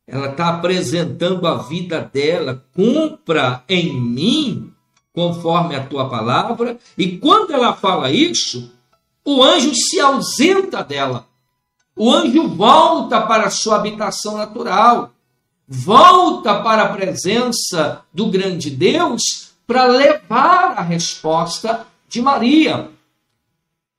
ela 0.07 0.31
está 0.31 0.49
apresentando 0.49 1.47
a 1.47 1.57
vida 1.57 2.01
dela, 2.01 2.65
cumpra 2.75 3.65
em 3.69 3.99
mim 4.01 4.73
conforme 5.13 5.77
a 5.77 5.87
tua 5.87 6.09
palavra, 6.09 6.77
e 6.99 7.19
quando 7.19 7.53
ela 7.53 7.73
fala 7.73 8.11
isso, 8.11 8.73
o 9.25 9.43
anjo 9.43 9.73
se 9.75 10.01
ausenta 10.01 10.83
dela. 10.83 11.27
O 11.97 12.11
anjo 12.11 12.49
volta 12.49 13.21
para 13.21 13.45
a 13.45 13.51
sua 13.51 13.77
habitação 13.77 14.37
natural, 14.37 15.13
volta 15.67 16.61
para 16.61 16.83
a 16.83 16.93
presença 16.93 18.03
do 18.13 18.27
grande 18.27 18.71
Deus 18.71 19.53
para 19.67 19.87
levar 19.87 20.75
a 20.77 20.83
resposta 20.83 21.87
de 22.09 22.21
Maria, 22.21 22.91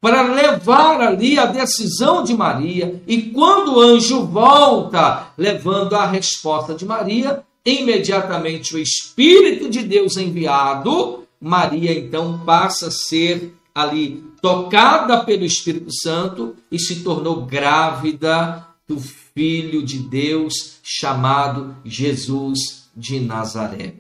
para 0.06 0.22
levar 0.22 1.02
ali 1.02 1.40
a 1.40 1.48
decisão 1.48 2.24
de 2.24 2.32
Maria. 2.32 3.02
E 3.08 3.24
quando 3.24 3.74
o 3.74 3.82
anjo 3.82 4.24
volta 4.28 5.30
levando 5.36 5.96
a 5.96 6.06
resposta 6.06 6.76
de 6.76 6.86
Maria, 6.86 7.44
imediatamente 7.66 8.76
o 8.76 8.78
Espírito 8.78 9.68
de 9.68 9.82
Deus 9.82 10.16
enviado, 10.16 11.24
Maria 11.42 11.92
então 11.92 12.38
passa 12.46 12.90
a 12.90 12.92
ser 12.92 13.56
ali 13.74 14.24
tocada 14.44 15.24
pelo 15.24 15.44
Espírito 15.44 15.92
Santo 15.92 16.56
e 16.72 16.78
se 16.78 16.98
tornou 16.98 17.44
grávida 17.48 18.64
do 18.88 19.00
Filho 19.00 19.82
de 19.82 19.98
Deus 19.98 20.78
chamado 20.84 21.78
Jesus 21.84 22.92
de 22.96 23.20
Nazaré. 23.20 23.96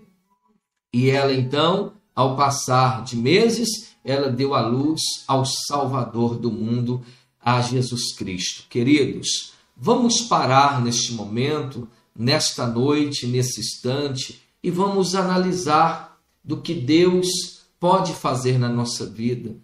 E 0.93 1.09
ela 1.09 1.33
então, 1.33 1.93
ao 2.15 2.35
passar 2.35 3.03
de 3.03 3.17
meses, 3.17 3.94
ela 4.05 4.29
deu 4.29 4.53
a 4.53 4.61
luz 4.61 5.01
ao 5.27 5.43
Salvador 5.43 6.37
do 6.37 6.51
mundo, 6.51 7.03
a 7.41 7.59
Jesus 7.59 8.13
Cristo. 8.15 8.65
Queridos, 8.69 9.53
vamos 9.75 10.21
parar 10.21 10.79
neste 10.79 11.13
momento, 11.13 11.89
nesta 12.15 12.67
noite, 12.67 13.25
nesse 13.25 13.59
instante, 13.59 14.39
e 14.63 14.69
vamos 14.69 15.15
analisar 15.15 16.19
do 16.43 16.61
que 16.61 16.75
Deus 16.75 17.27
pode 17.79 18.13
fazer 18.13 18.59
na 18.59 18.69
nossa 18.69 19.07
vida 19.07 19.55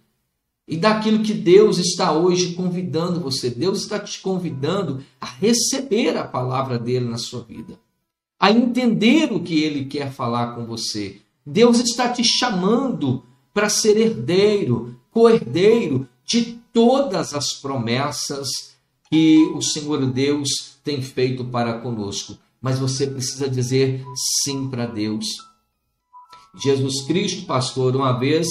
e 0.66 0.76
daquilo 0.76 1.22
que 1.22 1.34
Deus 1.34 1.78
está 1.78 2.12
hoje 2.12 2.54
convidando 2.54 3.20
você. 3.20 3.48
Deus 3.48 3.82
está 3.82 3.98
te 3.98 4.20
convidando 4.20 5.04
a 5.20 5.26
receber 5.26 6.16
a 6.16 6.24
palavra 6.24 6.78
dele 6.78 7.08
na 7.08 7.18
sua 7.18 7.42
vida, 7.42 7.78
a 8.40 8.50
entender 8.50 9.32
o 9.32 9.40
que 9.40 9.62
ele 9.62 9.84
quer 9.84 10.12
falar 10.12 10.54
com 10.54 10.66
você. 10.66 11.20
Deus 11.44 11.78
está 11.78 12.08
te 12.08 12.24
chamando 12.24 13.24
para 13.52 13.68
ser 13.68 13.96
herdeiro, 13.96 14.98
co-herdeiro 15.10 16.08
de 16.24 16.58
todas 16.72 17.34
as 17.34 17.52
promessas 17.52 18.48
que 19.10 19.44
o 19.54 19.60
Senhor 19.60 20.04
Deus 20.10 20.78
tem 20.82 21.02
feito 21.02 21.44
para 21.44 21.78
conosco. 21.80 22.38
Mas 22.60 22.78
você 22.78 23.06
precisa 23.06 23.48
dizer 23.48 24.04
sim 24.42 24.70
para 24.70 24.86
Deus. 24.86 25.26
Jesus 26.62 27.02
Cristo, 27.02 27.46
pastor, 27.46 27.94
uma 27.96 28.12
vez 28.12 28.46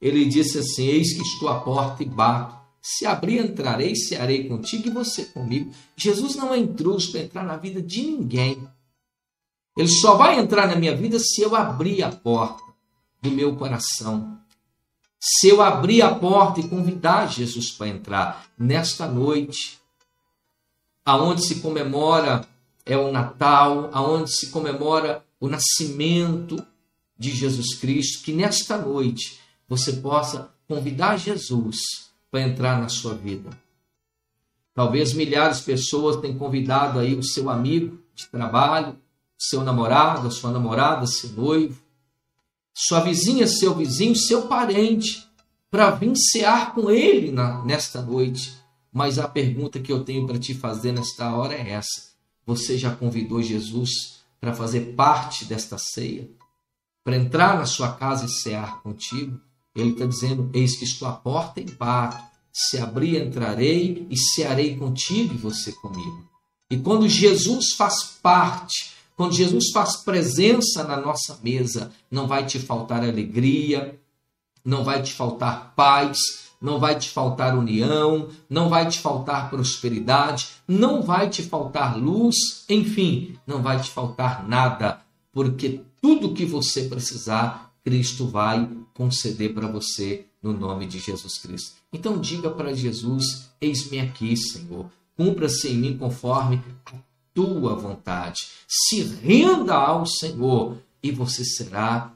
ele 0.00 0.24
disse 0.26 0.58
assim: 0.58 0.86
Eis 0.86 1.14
que 1.14 1.22
estou 1.22 1.48
à 1.48 1.60
porta 1.60 2.02
e 2.02 2.06
bato. 2.06 2.56
Se 2.80 3.04
abrir, 3.04 3.44
entrarei, 3.44 3.94
cearei 3.96 4.48
contigo 4.48 4.88
e 4.88 4.90
você 4.90 5.24
comigo. 5.26 5.72
Jesus 5.96 6.36
não 6.36 6.54
é 6.54 6.58
intruso 6.58 7.10
para 7.10 7.22
entrar 7.22 7.44
na 7.44 7.56
vida 7.56 7.82
de 7.82 8.02
ninguém. 8.02 8.66
Ele 9.76 9.88
só 9.88 10.16
vai 10.16 10.38
entrar 10.38 10.66
na 10.68 10.76
minha 10.76 10.96
vida 10.96 11.18
se 11.18 11.42
eu 11.42 11.54
abrir 11.54 12.02
a 12.02 12.10
porta 12.10 12.67
do 13.20 13.30
meu 13.30 13.56
coração. 13.56 14.38
Se 15.20 15.48
eu 15.48 15.60
abrir 15.60 16.02
a 16.02 16.14
porta 16.14 16.60
e 16.60 16.68
convidar 16.68 17.26
Jesus 17.26 17.70
para 17.70 17.88
entrar 17.88 18.46
nesta 18.56 19.06
noite, 19.06 19.78
aonde 21.04 21.44
se 21.44 21.60
comemora 21.60 22.46
é 22.86 22.96
o 22.96 23.12
Natal, 23.12 23.90
aonde 23.92 24.30
se 24.30 24.50
comemora 24.50 25.24
o 25.38 25.48
nascimento 25.48 26.64
de 27.18 27.30
Jesus 27.30 27.74
Cristo, 27.74 28.24
que 28.24 28.32
nesta 28.32 28.78
noite 28.78 29.38
você 29.68 29.92
possa 29.94 30.50
convidar 30.66 31.16
Jesus 31.16 31.78
para 32.30 32.42
entrar 32.42 32.80
na 32.80 32.88
sua 32.88 33.14
vida. 33.14 33.50
Talvez 34.74 35.12
milhares 35.12 35.58
de 35.58 35.64
pessoas 35.64 36.16
tenham 36.16 36.38
convidado 36.38 36.98
aí 36.98 37.14
o 37.14 37.22
seu 37.22 37.50
amigo 37.50 37.98
de 38.14 38.26
trabalho, 38.28 38.96
seu 39.36 39.62
namorado, 39.62 40.30
sua 40.30 40.50
namorada, 40.50 41.06
seu 41.06 41.30
noivo, 41.30 41.80
sua 42.80 43.00
vizinha, 43.00 43.44
seu 43.48 43.74
vizinho, 43.74 44.14
seu 44.14 44.46
parente, 44.46 45.26
para 45.68 45.90
vir 45.90 46.14
cear 46.16 46.72
com 46.72 46.88
ele 46.88 47.32
na, 47.32 47.64
nesta 47.64 48.00
noite. 48.00 48.56
Mas 48.92 49.18
a 49.18 49.26
pergunta 49.26 49.80
que 49.80 49.92
eu 49.92 50.04
tenho 50.04 50.28
para 50.28 50.38
te 50.38 50.54
fazer 50.54 50.92
nesta 50.92 51.34
hora 51.34 51.54
é 51.54 51.70
essa: 51.70 52.12
você 52.46 52.78
já 52.78 52.94
convidou 52.94 53.42
Jesus 53.42 54.20
para 54.40 54.54
fazer 54.54 54.94
parte 54.94 55.44
desta 55.44 55.76
ceia? 55.76 56.30
Para 57.02 57.16
entrar 57.16 57.58
na 57.58 57.66
sua 57.66 57.94
casa 57.94 58.26
e 58.26 58.28
cear 58.28 58.80
contigo? 58.80 59.40
Ele 59.74 59.90
está 59.90 60.06
dizendo: 60.06 60.48
Eis 60.54 60.76
que 60.76 60.84
estou 60.84 61.08
à 61.08 61.12
porta 61.12 61.60
e 61.60 61.64
bato. 61.64 62.28
Se 62.52 62.78
abrir, 62.78 63.20
entrarei 63.20 64.06
e 64.08 64.16
cearei 64.16 64.76
contigo 64.76 65.34
e 65.34 65.36
você 65.36 65.72
comigo. 65.72 66.28
E 66.70 66.76
quando 66.76 67.08
Jesus 67.08 67.72
faz 67.72 68.04
parte, 68.22 68.92
quando 69.18 69.34
Jesus 69.34 69.72
faz 69.72 69.96
presença 69.96 70.84
na 70.84 70.96
nossa 70.96 71.40
mesa, 71.42 71.90
não 72.08 72.28
vai 72.28 72.46
te 72.46 72.56
faltar 72.56 73.02
alegria, 73.02 73.98
não 74.64 74.84
vai 74.84 75.02
te 75.02 75.12
faltar 75.12 75.72
paz, 75.74 76.16
não 76.60 76.78
vai 76.78 76.96
te 76.96 77.10
faltar 77.10 77.58
união, 77.58 78.28
não 78.48 78.68
vai 78.68 78.88
te 78.88 79.00
faltar 79.00 79.50
prosperidade, 79.50 80.50
não 80.68 81.02
vai 81.02 81.28
te 81.28 81.42
faltar 81.42 81.98
luz, 81.98 82.36
enfim, 82.68 83.36
não 83.44 83.60
vai 83.60 83.80
te 83.80 83.90
faltar 83.90 84.46
nada, 84.46 85.00
porque 85.32 85.80
tudo 86.00 86.32
que 86.32 86.44
você 86.44 86.84
precisar 86.84 87.72
Cristo 87.82 88.24
vai 88.24 88.70
conceder 88.94 89.52
para 89.52 89.66
você 89.66 90.26
no 90.40 90.52
nome 90.52 90.86
de 90.86 91.00
Jesus 91.00 91.38
Cristo. 91.38 91.72
Então 91.92 92.20
diga 92.20 92.50
para 92.50 92.72
Jesus: 92.72 93.50
Eis-me 93.60 93.98
aqui, 93.98 94.36
Senhor. 94.36 94.86
Cumpra-se 95.16 95.66
em 95.70 95.76
mim 95.76 95.98
conforme 95.98 96.62
a 96.86 96.92
tua 97.38 97.76
vontade. 97.76 98.48
Se 98.66 99.00
renda 99.00 99.76
ao 99.76 100.04
Senhor 100.04 100.76
e 101.00 101.12
você 101.12 101.44
será 101.44 102.12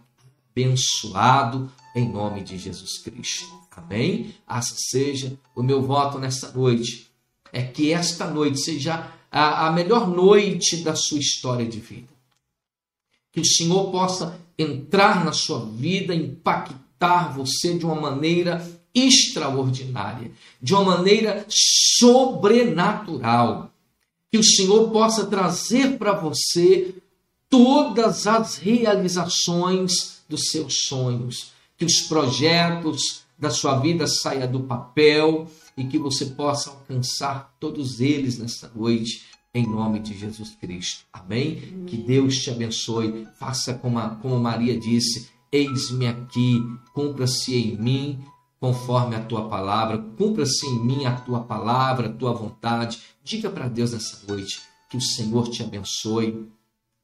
abençoado 0.50 1.70
em 1.94 2.10
nome 2.10 2.42
de 2.42 2.58
Jesus 2.58 2.98
Cristo. 2.98 3.46
Amém? 3.70 4.34
Assim 4.44 4.74
seja 4.76 5.38
o 5.54 5.62
meu 5.62 5.80
voto 5.80 6.18
nesta 6.18 6.50
noite. 6.50 7.08
É 7.52 7.62
que 7.62 7.92
esta 7.92 8.28
noite 8.28 8.58
seja 8.58 9.12
a, 9.30 9.68
a 9.68 9.72
melhor 9.72 10.08
noite 10.08 10.78
da 10.78 10.96
sua 10.96 11.20
história 11.20 11.66
de 11.66 11.78
vida. 11.78 12.12
Que 13.30 13.42
o 13.42 13.46
Senhor 13.46 13.92
possa 13.92 14.36
entrar 14.58 15.24
na 15.24 15.32
sua 15.32 15.64
vida, 15.64 16.12
impactar 16.12 17.32
você 17.32 17.78
de 17.78 17.86
uma 17.86 17.94
maneira 17.94 18.60
extraordinária, 18.92 20.32
de 20.60 20.74
uma 20.74 20.96
maneira 20.96 21.46
sobrenatural. 21.48 23.71
Que 24.32 24.38
o 24.38 24.44
Senhor 24.44 24.90
possa 24.90 25.26
trazer 25.26 25.98
para 25.98 26.14
você 26.14 26.94
todas 27.48 28.26
as 28.26 28.56
realizações 28.56 30.22
dos 30.28 30.46
seus 30.46 30.86
sonhos, 30.86 31.52
que 31.76 31.84
os 31.84 32.00
projetos 32.00 33.24
da 33.38 33.50
sua 33.50 33.78
vida 33.78 34.06
saiam 34.06 34.50
do 34.50 34.60
papel 34.60 35.46
e 35.76 35.84
que 35.84 35.98
você 35.98 36.26
possa 36.26 36.70
alcançar 36.70 37.54
todos 37.60 38.00
eles 38.00 38.38
nesta 38.38 38.70
noite 38.74 39.24
em 39.54 39.66
nome 39.66 40.00
de 40.00 40.16
Jesus 40.16 40.56
Cristo. 40.58 41.04
Amém? 41.12 41.62
Amém. 41.62 41.84
Que 41.84 41.96
Deus 41.98 42.38
te 42.38 42.50
abençoe. 42.50 43.28
Faça 43.38 43.74
como, 43.74 43.98
a, 43.98 44.10
como 44.16 44.38
Maria 44.38 44.78
disse: 44.78 45.28
Eis-me 45.50 46.06
aqui, 46.06 46.58
cumpra-se 46.94 47.54
em 47.54 47.76
mim 47.76 48.24
conforme 48.62 49.16
a 49.16 49.24
tua 49.24 49.48
palavra, 49.48 49.98
cumpra-se 50.16 50.64
em 50.68 50.78
mim 50.78 51.04
a 51.04 51.20
tua 51.20 51.42
palavra, 51.42 52.06
a 52.06 52.12
tua 52.12 52.32
vontade. 52.32 53.02
Diga 53.20 53.50
para 53.50 53.66
Deus 53.66 53.90
nessa 53.90 54.24
noite 54.24 54.62
que 54.88 54.96
o 54.96 55.00
Senhor 55.00 55.48
te 55.48 55.64
abençoe, 55.64 56.48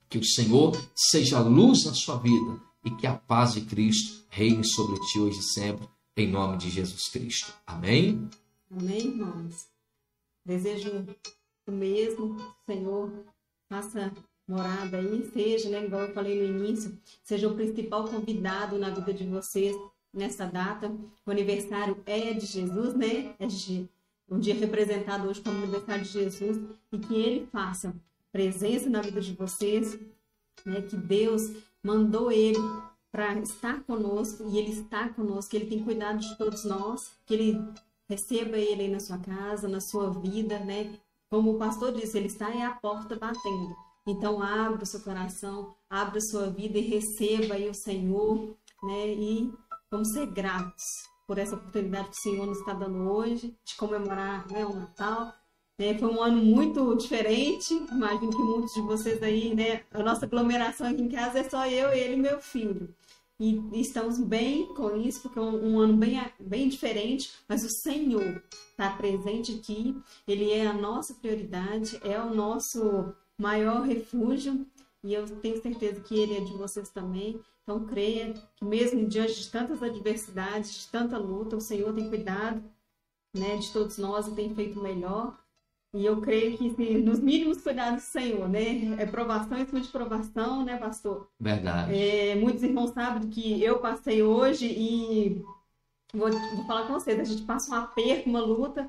que 0.09 0.19
o 0.19 0.25
Senhor 0.25 0.81
seja 0.95 1.41
luz 1.41 1.85
na 1.85 1.95
sua 1.95 2.17
vida 2.17 2.63
e 2.85 2.93
que 2.93 3.09
a 3.09 3.17
paz 3.17 3.55
de 3.55 3.63
Cristo 3.63 4.25
reine 4.29 4.63
sobre 4.65 5.01
ti 5.01 5.19
hoje 5.19 5.41
e 5.41 5.43
sempre, 5.43 5.89
em 6.17 6.31
nome 6.31 6.59
de 6.59 6.71
Jesus 6.71 7.09
Cristo. 7.09 7.53
Amém? 7.67 8.31
Amém, 8.71 9.09
irmãos. 9.09 9.67
Desejo 10.47 11.09
o 11.67 11.73
mesmo, 11.73 12.37
Senhor, 12.67 13.11
faça 13.69 14.13
morada 14.47 14.99
aí, 14.99 15.29
seja, 15.33 15.69
né, 15.71 15.85
igual 15.85 16.03
eu 16.03 16.15
falei 16.15 16.41
no 16.41 16.57
início, 16.57 16.97
seja 17.25 17.49
o 17.49 17.57
principal 17.57 18.05
convidado 18.05 18.79
na 18.79 18.91
vida 18.91 19.13
de 19.13 19.25
vocês 19.25 19.77
nessa 20.19 20.45
data. 20.45 20.93
O 21.25 21.31
aniversário 21.31 21.97
é 22.05 22.33
de 22.33 22.45
Jesus, 22.45 22.95
né? 22.95 23.35
É 23.39 23.47
de 23.47 23.89
um 24.29 24.39
dia 24.39 24.55
representado 24.55 25.29
hoje 25.29 25.41
como 25.41 25.57
aniversário 25.57 26.05
de 26.05 26.11
Jesus 26.11 26.61
e 26.93 26.99
que 26.99 27.15
ele 27.15 27.47
faça 27.47 27.95
presença 28.31 28.91
na 28.91 29.01
vida 29.01 29.21
de 29.21 29.33
vocês, 29.33 29.99
né? 30.67 30.83
Que 30.83 30.97
Deus 30.97 31.51
mandou 31.83 32.31
ele 32.31 32.59
para 33.11 33.39
estar 33.39 33.83
conosco 33.85 34.45
e 34.51 34.59
ele 34.59 34.73
está 34.73 35.09
conosco, 35.09 35.57
ele 35.57 35.67
tem 35.67 35.83
cuidado 35.83 36.19
de 36.19 36.37
todos 36.37 36.65
nós, 36.65 37.11
que 37.25 37.35
ele 37.35 37.65
receba 38.09 38.57
ele 38.57 38.83
aí 38.83 38.91
na 38.91 39.01
sua 39.01 39.19
casa, 39.19 39.69
na 39.69 39.81
sua 39.81 40.11
vida, 40.11 40.59
né? 40.59 40.99
Como 41.31 41.53
o 41.53 41.59
pastor 41.59 41.93
disse, 41.93 42.17
ele 42.17 42.27
está 42.27 42.49
aí 42.49 42.63
à 42.63 42.71
porta 42.71 43.17
batendo. 43.17 43.77
Então, 44.07 44.43
abra 44.43 44.83
o 44.83 44.87
seu 44.87 45.01
coração, 45.01 45.75
abra 45.91 46.17
a 46.19 46.23
sua 46.23 46.49
vida 46.49 46.79
e 46.79 46.83
receba 46.83 47.55
aí 47.55 47.69
o 47.69 47.75
Senhor, 47.75 48.57
né? 48.83 49.09
E 49.13 49.53
vamos 49.91 50.13
ser 50.13 50.27
gratos 50.27 50.85
por 51.27 51.39
essa 51.39 51.57
oportunidade 51.57 52.11
que 52.11 52.17
o 52.17 52.21
Senhor 52.21 52.47
nos 52.47 52.59
está 52.59 52.73
dando 52.73 53.11
hoje 53.11 53.57
de 53.65 53.77
comemorar 53.77 54.47
né, 54.51 54.65
o 54.65 54.75
Natal 54.75 55.33
É, 55.79 55.97
foi 55.97 56.09
um 56.09 56.21
ano 56.21 56.43
muito 56.43 56.97
diferente. 56.97 57.73
Imagino 57.93 58.31
que 58.31 58.43
muitos 58.43 58.73
de 58.75 58.81
vocês 58.81 59.23
aí, 59.23 59.55
né? 59.55 59.85
A 59.93 60.03
nossa 60.03 60.27
aglomeração 60.27 60.89
aqui 60.89 61.03
em 61.03 61.09
casa 61.09 61.39
é 61.39 61.49
só 61.49 61.67
eu, 61.69 61.93
ele 61.93 62.15
e 62.15 62.17
meu 62.17 62.41
filho. 62.41 62.93
E 63.41 63.81
estamos 63.81 64.19
bem 64.19 64.67
com 64.75 64.97
isso, 64.97 65.23
porque 65.23 65.39
é 65.39 65.43
um, 65.43 65.75
um 65.75 65.79
ano 65.79 65.97
bem, 65.97 66.21
bem 66.41 66.69
diferente, 66.69 67.31
mas 67.49 67.63
o 67.65 67.71
Senhor 67.71 68.43
está 68.71 68.91
presente 68.91 69.55
aqui, 69.55 69.97
Ele 70.27 70.51
é 70.51 70.67
a 70.67 70.73
nossa 70.73 71.15
prioridade, 71.15 72.01
é 72.03 72.21
o 72.21 72.35
nosso 72.35 73.15
maior 73.41 73.83
refúgio, 73.83 74.67
e 75.03 75.15
eu 75.15 75.27
tenho 75.41 75.61
certeza 75.63 76.01
que 76.01 76.19
Ele 76.19 76.37
é 76.37 76.41
de 76.41 76.53
vocês 76.55 76.89
também. 76.91 77.41
Então, 77.63 77.85
creia 77.87 78.33
que 78.57 78.65
mesmo 78.65 79.07
diante 79.07 79.35
de 79.35 79.51
tantas 79.51 79.83
adversidades, 79.83 80.83
de 80.83 80.89
tanta 80.89 81.19
luta, 81.19 81.57
o 81.57 81.61
Senhor 81.61 81.95
tem 81.95 82.09
cuidado 82.09 82.63
né, 83.35 83.57
de 83.57 83.73
todos 83.73 83.99
nós 83.99 84.27
e 84.27 84.35
tem 84.35 84.55
feito 84.55 84.81
o 84.81 84.83
melhor. 84.83 85.39
E 85.95 86.05
eu 86.05 86.21
creio 86.21 86.57
que 86.59 86.71
se, 86.75 86.99
nos 86.99 87.19
mínimos 87.19 87.63
cuidados 87.63 88.03
do 88.03 88.07
Senhor, 88.07 88.47
né? 88.49 88.95
É 88.99 89.07
provação 89.07 89.57
em 89.59 89.65
cima 89.65 89.81
de 89.81 89.89
provação, 89.89 90.65
né, 90.65 90.77
pastor? 90.77 91.31
Verdade. 91.41 91.95
É, 91.95 92.35
muitos 92.35 92.63
irmãos 92.63 92.91
sabem 92.91 93.31
que 93.31 93.63
eu 93.63 93.79
passei 93.79 94.23
hoje 94.23 94.67
e 94.67 95.43
vou, 96.13 96.31
vou 96.31 96.67
falar 96.67 96.87
com 96.87 96.93
vocês, 96.93 97.19
a 97.19 97.25
gente 97.25 97.43
passa 97.43 97.71
um 97.71 97.75
aperto, 97.75 98.29
uma 98.29 98.41
luta, 98.41 98.89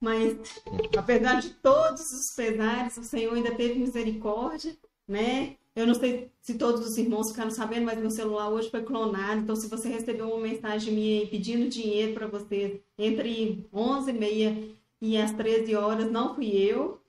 mas 0.00 0.62
apesar 0.96 1.40
de 1.40 1.50
todos 1.50 2.10
os 2.10 2.34
pesares, 2.34 2.96
o 2.96 3.04
Senhor 3.04 3.34
ainda 3.34 3.54
teve 3.54 3.78
misericórdia, 3.78 4.74
né? 5.10 5.56
Eu 5.74 5.86
não 5.86 5.94
sei 5.94 6.30
se 6.40 6.54
todos 6.54 6.86
os 6.86 6.98
irmãos 6.98 7.30
ficaram 7.30 7.50
sabendo, 7.50 7.86
mas 7.86 7.98
meu 7.98 8.10
celular 8.10 8.48
hoje 8.50 8.70
foi 8.70 8.82
clonado. 8.82 9.40
Então, 9.40 9.54
se 9.56 9.68
você 9.68 9.88
recebeu 9.88 10.28
uma 10.28 10.40
mensagem 10.40 10.92
minha 10.92 11.26
pedindo 11.26 11.68
dinheiro 11.68 12.14
para 12.14 12.26
você 12.26 12.80
entre 12.98 13.66
11 13.72 14.10
e 14.10 14.12
meia 14.12 14.68
e 15.00 15.16
às 15.16 15.32
13 15.32 15.74
horas 15.76 16.10
não 16.10 16.34
fui 16.34 16.48
eu, 16.56 17.00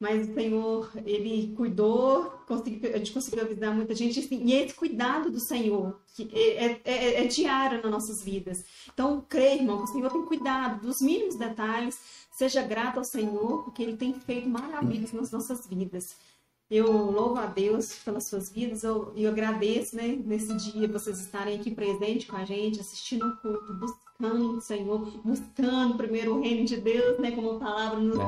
mas 0.00 0.28
o 0.28 0.34
Senhor, 0.34 0.92
ele 1.04 1.52
cuidou, 1.56 2.24
conseguiu, 2.46 2.94
a 2.94 2.98
gente 2.98 3.12
conseguiu 3.12 3.42
avisar 3.42 3.74
muita 3.74 3.94
gente, 3.94 4.20
assim, 4.20 4.44
e 4.44 4.52
esse 4.52 4.74
cuidado 4.74 5.28
do 5.28 5.40
Senhor, 5.40 6.00
que 6.14 6.30
é, 6.32 6.66
é, 6.66 6.80
é, 6.84 7.24
é 7.24 7.26
diário 7.26 7.82
nas 7.82 7.90
nossas 7.90 8.22
vidas. 8.22 8.64
Então, 8.92 9.24
creia, 9.28 9.60
irmão, 9.60 9.78
que 9.78 9.90
o 9.90 9.92
Senhor 9.92 10.12
tem 10.12 10.24
cuidado 10.24 10.86
dos 10.86 11.00
mínimos 11.00 11.34
detalhes, 11.34 11.98
seja 12.30 12.62
grato 12.62 12.98
ao 12.98 13.04
Senhor, 13.04 13.64
porque 13.64 13.82
ele 13.82 13.96
tem 13.96 14.12
feito 14.14 14.48
maravilhas 14.48 15.12
nas 15.12 15.32
nossas 15.32 15.66
vidas. 15.66 16.14
Eu 16.70 16.92
louvo 16.92 17.38
a 17.38 17.46
Deus 17.46 17.94
pelas 18.04 18.28
suas 18.28 18.50
vidas, 18.50 18.84
eu, 18.84 19.10
eu 19.16 19.30
agradeço, 19.30 19.96
né, 19.96 20.18
nesse 20.22 20.54
dia, 20.54 20.86
vocês 20.86 21.18
estarem 21.18 21.58
aqui 21.58 21.70
presentes 21.70 22.28
com 22.28 22.36
a 22.36 22.44
gente, 22.44 22.78
assistindo 22.78 23.26
o 23.26 23.36
culto, 23.38 23.72
buscando 23.72 24.58
o 24.58 24.60
Senhor, 24.60 24.98
buscando 25.24 25.96
primeiro 25.96 26.34
o 26.34 26.42
reino 26.42 26.66
de 26.66 26.76
Deus, 26.76 27.18
né, 27.18 27.30
como 27.30 27.52
a 27.52 27.58
palavra 27.58 27.98
nos, 27.98 28.18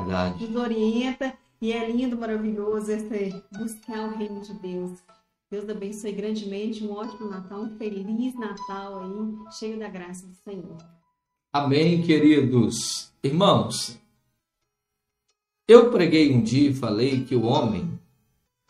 nos 0.40 0.56
orienta. 0.56 1.34
E 1.60 1.72
é 1.72 1.90
lindo, 1.90 2.16
maravilhoso 2.16 2.90
esse 2.90 3.42
buscar 3.58 4.08
o 4.08 4.16
reino 4.16 4.40
de 4.40 4.54
Deus. 4.54 4.98
Deus 5.50 5.68
abençoe 5.68 6.12
grandemente, 6.12 6.82
um 6.82 6.92
ótimo 6.92 7.28
Natal, 7.28 7.60
um 7.60 7.76
feliz 7.76 8.34
Natal 8.34 9.00
aí, 9.00 9.52
cheio 9.58 9.78
da 9.78 9.88
graça 9.88 10.26
do 10.26 10.34
Senhor. 10.36 10.78
Amém, 11.52 12.00
queridos 12.00 13.12
irmãos. 13.22 13.98
Eu 15.68 15.90
preguei 15.90 16.32
um 16.32 16.42
dia 16.42 16.70
e 16.70 16.74
falei 16.74 17.24
que 17.24 17.34
o 17.34 17.44
homem 17.44 18.00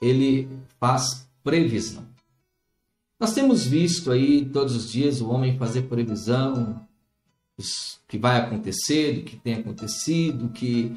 ele 0.01 0.49
faz 0.79 1.29
previsão. 1.43 2.05
Nós 3.19 3.35
temos 3.35 3.67
visto 3.67 4.11
aí 4.11 4.47
todos 4.47 4.75
os 4.75 4.91
dias 4.91 5.21
o 5.21 5.29
homem 5.29 5.59
fazer 5.59 5.83
previsão 5.83 6.87
do 7.57 7.65
que 8.09 8.17
vai 8.17 8.39
acontecer, 8.39 9.17
do 9.17 9.23
que 9.23 9.37
tem 9.37 9.55
acontecido, 9.55 10.49
que 10.49 10.97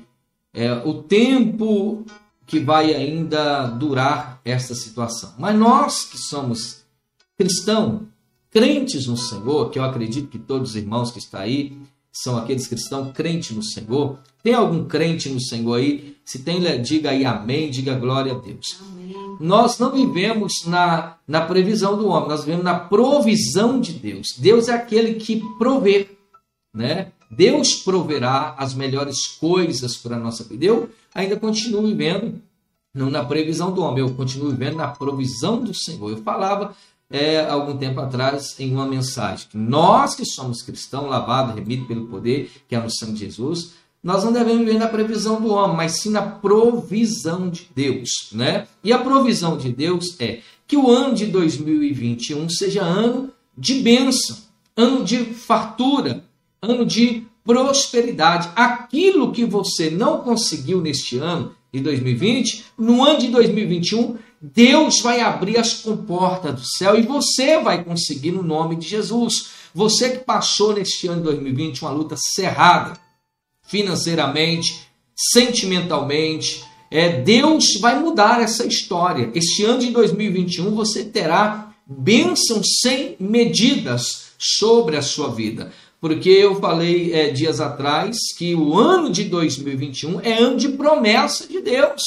é 0.53 0.71
o 0.73 1.03
tempo 1.03 2.05
que 2.45 2.59
vai 2.59 2.93
ainda 2.93 3.67
durar 3.67 4.39
essa 4.45 4.73
situação. 4.73 5.33
Mas 5.37 5.57
nós 5.57 6.05
que 6.05 6.17
somos 6.17 6.83
cristãos, 7.37 8.03
crentes 8.49 9.07
no 9.07 9.17
Senhor, 9.17 9.69
que 9.69 9.79
eu 9.79 9.83
acredito 9.83 10.29
que 10.29 10.39
todos 10.39 10.71
os 10.71 10.75
irmãos 10.75 11.11
que 11.11 11.19
estão 11.19 11.41
aí 11.41 11.77
são 12.11 12.37
aqueles 12.37 12.67
cristãos 12.67 13.11
crentes 13.11 13.55
no 13.55 13.63
Senhor. 13.63 14.19
Tem 14.43 14.53
algum 14.53 14.85
crente 14.85 15.29
no 15.29 15.41
Senhor 15.41 15.73
aí? 15.73 16.12
Se 16.25 16.39
tem, 16.39 16.81
diga 16.81 17.09
aí 17.11 17.25
amém, 17.25 17.69
diga 17.69 17.95
glória 17.95 18.33
a 18.33 18.35
Deus. 18.35 18.79
Amém 18.81 18.93
nós 19.39 19.77
não 19.79 19.91
vivemos 19.91 20.65
na, 20.65 21.17
na 21.27 21.41
previsão 21.41 21.97
do 21.97 22.07
homem, 22.07 22.29
nós 22.29 22.45
vivemos 22.45 22.63
na 22.63 22.79
provisão 22.79 23.79
de 23.79 23.93
Deus. 23.93 24.27
Deus 24.37 24.67
é 24.67 24.73
aquele 24.73 25.15
que 25.15 25.41
provê, 25.57 26.09
né? 26.73 27.11
Deus 27.29 27.75
proverá 27.75 28.55
as 28.57 28.73
melhores 28.75 29.25
coisas 29.25 29.97
para 29.97 30.15
a 30.15 30.19
nossa 30.19 30.43
vida. 30.43 30.65
Eu 30.65 30.89
ainda 31.13 31.35
continuo 31.35 31.87
vivendo 31.87 32.39
não 32.93 33.09
na 33.09 33.25
previsão 33.25 33.73
do 33.73 33.81
homem, 33.81 33.99
eu 33.99 34.13
continuo 34.13 34.51
vivendo 34.51 34.75
na 34.75 34.87
provisão 34.87 35.63
do 35.63 35.73
Senhor. 35.73 36.11
Eu 36.11 36.17
falava 36.17 36.75
é, 37.09 37.43
algum 37.49 37.75
tempo 37.75 37.99
atrás 37.99 38.59
em 38.59 38.71
uma 38.71 38.85
mensagem 38.85 39.47
que 39.49 39.57
nós 39.57 40.13
que 40.13 40.25
somos 40.25 40.61
cristãos, 40.61 41.09
lavados, 41.09 41.55
remidos 41.55 41.87
pelo 41.87 42.05
poder 42.05 42.51
que 42.67 42.75
é 42.75 42.79
no 42.79 42.89
sangue 42.89 43.13
de 43.13 43.19
Jesus, 43.25 43.73
nós 44.03 44.23
não 44.23 44.33
devemos 44.33 44.65
viver 44.65 44.77
na 44.77 44.87
previsão 44.87 45.41
do 45.41 45.49
homem, 45.49 45.77
mas 45.77 46.01
sim 46.01 46.09
na 46.09 46.21
provisão 46.21 47.49
de 47.49 47.69
Deus, 47.73 48.09
né? 48.33 48.67
E 48.83 48.91
a 48.91 48.99
provisão 48.99 49.57
de 49.57 49.71
Deus 49.71 50.19
é 50.19 50.41
que 50.67 50.75
o 50.75 50.89
ano 50.89 51.15
de 51.15 51.27
2021 51.27 52.49
seja 52.49 52.83
ano 52.83 53.31
de 53.57 53.75
bênção, 53.75 54.37
ano 54.75 55.05
de 55.05 55.23
fartura, 55.23 56.25
ano 56.61 56.85
de 56.85 57.25
prosperidade. 57.45 58.49
Aquilo 58.55 59.31
que 59.31 59.45
você 59.45 59.89
não 59.89 60.19
conseguiu 60.19 60.81
neste 60.81 61.17
ano 61.17 61.55
de 61.71 61.79
2020, 61.79 62.65
no 62.77 63.03
ano 63.03 63.19
de 63.19 63.29
2021, 63.29 64.17
Deus 64.41 64.99
vai 64.99 65.21
abrir 65.21 65.57
as 65.57 65.75
comportas 65.75 66.53
do 66.53 66.65
céu 66.65 66.97
e 66.97 67.03
você 67.03 67.59
vai 67.59 67.83
conseguir 67.83 68.31
no 68.31 68.43
nome 68.43 68.75
de 68.75 68.87
Jesus. 68.87 69.51
Você 69.73 70.11
que 70.11 70.25
passou 70.25 70.73
neste 70.73 71.07
ano 71.07 71.17
de 71.17 71.23
2020 71.23 71.81
uma 71.81 71.91
luta 71.91 72.15
cerrada, 72.17 72.99
financeiramente, 73.63 74.87
sentimentalmente. 75.15 76.63
É, 76.91 77.21
Deus 77.21 77.79
vai 77.79 77.99
mudar 77.99 78.41
essa 78.41 78.65
história. 78.65 79.31
Este 79.33 79.63
ano 79.63 79.79
de 79.79 79.91
2021 79.91 80.75
você 80.75 81.03
terá 81.03 81.73
bênçãos 81.85 82.65
sem 82.81 83.15
medidas 83.19 84.33
sobre 84.37 84.95
a 84.97 85.01
sua 85.01 85.29
vida. 85.29 85.71
Porque 85.99 86.29
eu 86.29 86.59
falei 86.59 87.13
é, 87.13 87.29
dias 87.29 87.61
atrás 87.61 88.17
que 88.37 88.53
o 88.53 88.77
ano 88.77 89.09
de 89.09 89.23
2021 89.23 90.19
é 90.21 90.33
ano 90.33 90.57
de 90.57 90.69
promessa 90.69 91.47
de 91.47 91.61
Deus. 91.61 92.01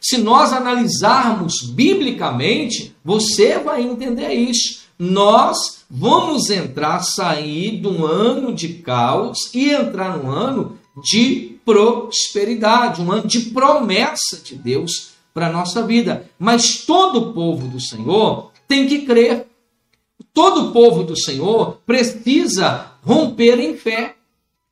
Se 0.00 0.18
nós 0.18 0.52
analisarmos 0.52 1.62
biblicamente, 1.62 2.94
você 3.04 3.58
vai 3.58 3.82
entender 3.82 4.34
isso. 4.34 4.80
Nós 4.98 5.83
vamos 5.96 6.50
entrar, 6.50 7.00
sair 7.04 7.80
de 7.80 7.86
um 7.86 8.04
ano 8.04 8.52
de 8.52 8.68
caos 8.74 9.54
e 9.54 9.70
entrar 9.70 10.18
num 10.18 10.28
ano 10.28 10.76
de 11.04 11.56
prosperidade, 11.64 13.00
um 13.00 13.12
ano 13.12 13.28
de 13.28 13.40
promessa 13.50 14.40
de 14.42 14.56
Deus 14.56 15.12
para 15.32 15.46
a 15.46 15.52
nossa 15.52 15.86
vida. 15.86 16.28
Mas 16.36 16.78
todo 16.84 17.20
o 17.20 17.32
povo 17.32 17.68
do 17.68 17.80
Senhor 17.80 18.50
tem 18.66 18.88
que 18.88 19.06
crer. 19.06 19.46
Todo 20.32 20.68
o 20.68 20.72
povo 20.72 21.04
do 21.04 21.16
Senhor 21.16 21.78
precisa 21.86 22.90
romper 23.04 23.60
em 23.60 23.76
fé. 23.76 24.16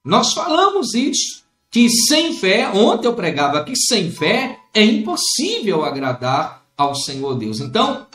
Nós 0.05 0.33
falamos 0.33 0.93
isso, 0.93 1.45
que 1.71 1.89
sem 1.89 2.35
fé, 2.35 2.69
ontem 2.71 3.07
eu 3.07 3.15
pregava 3.15 3.63
que 3.63 3.77
sem 3.77 4.11
fé 4.11 4.59
é 4.75 4.85
impossível 4.85 5.85
agradar 5.85 6.65
ao 6.77 6.97
Senhor 6.97 7.37
Deus. 7.37 7.61
Então, 7.61 8.07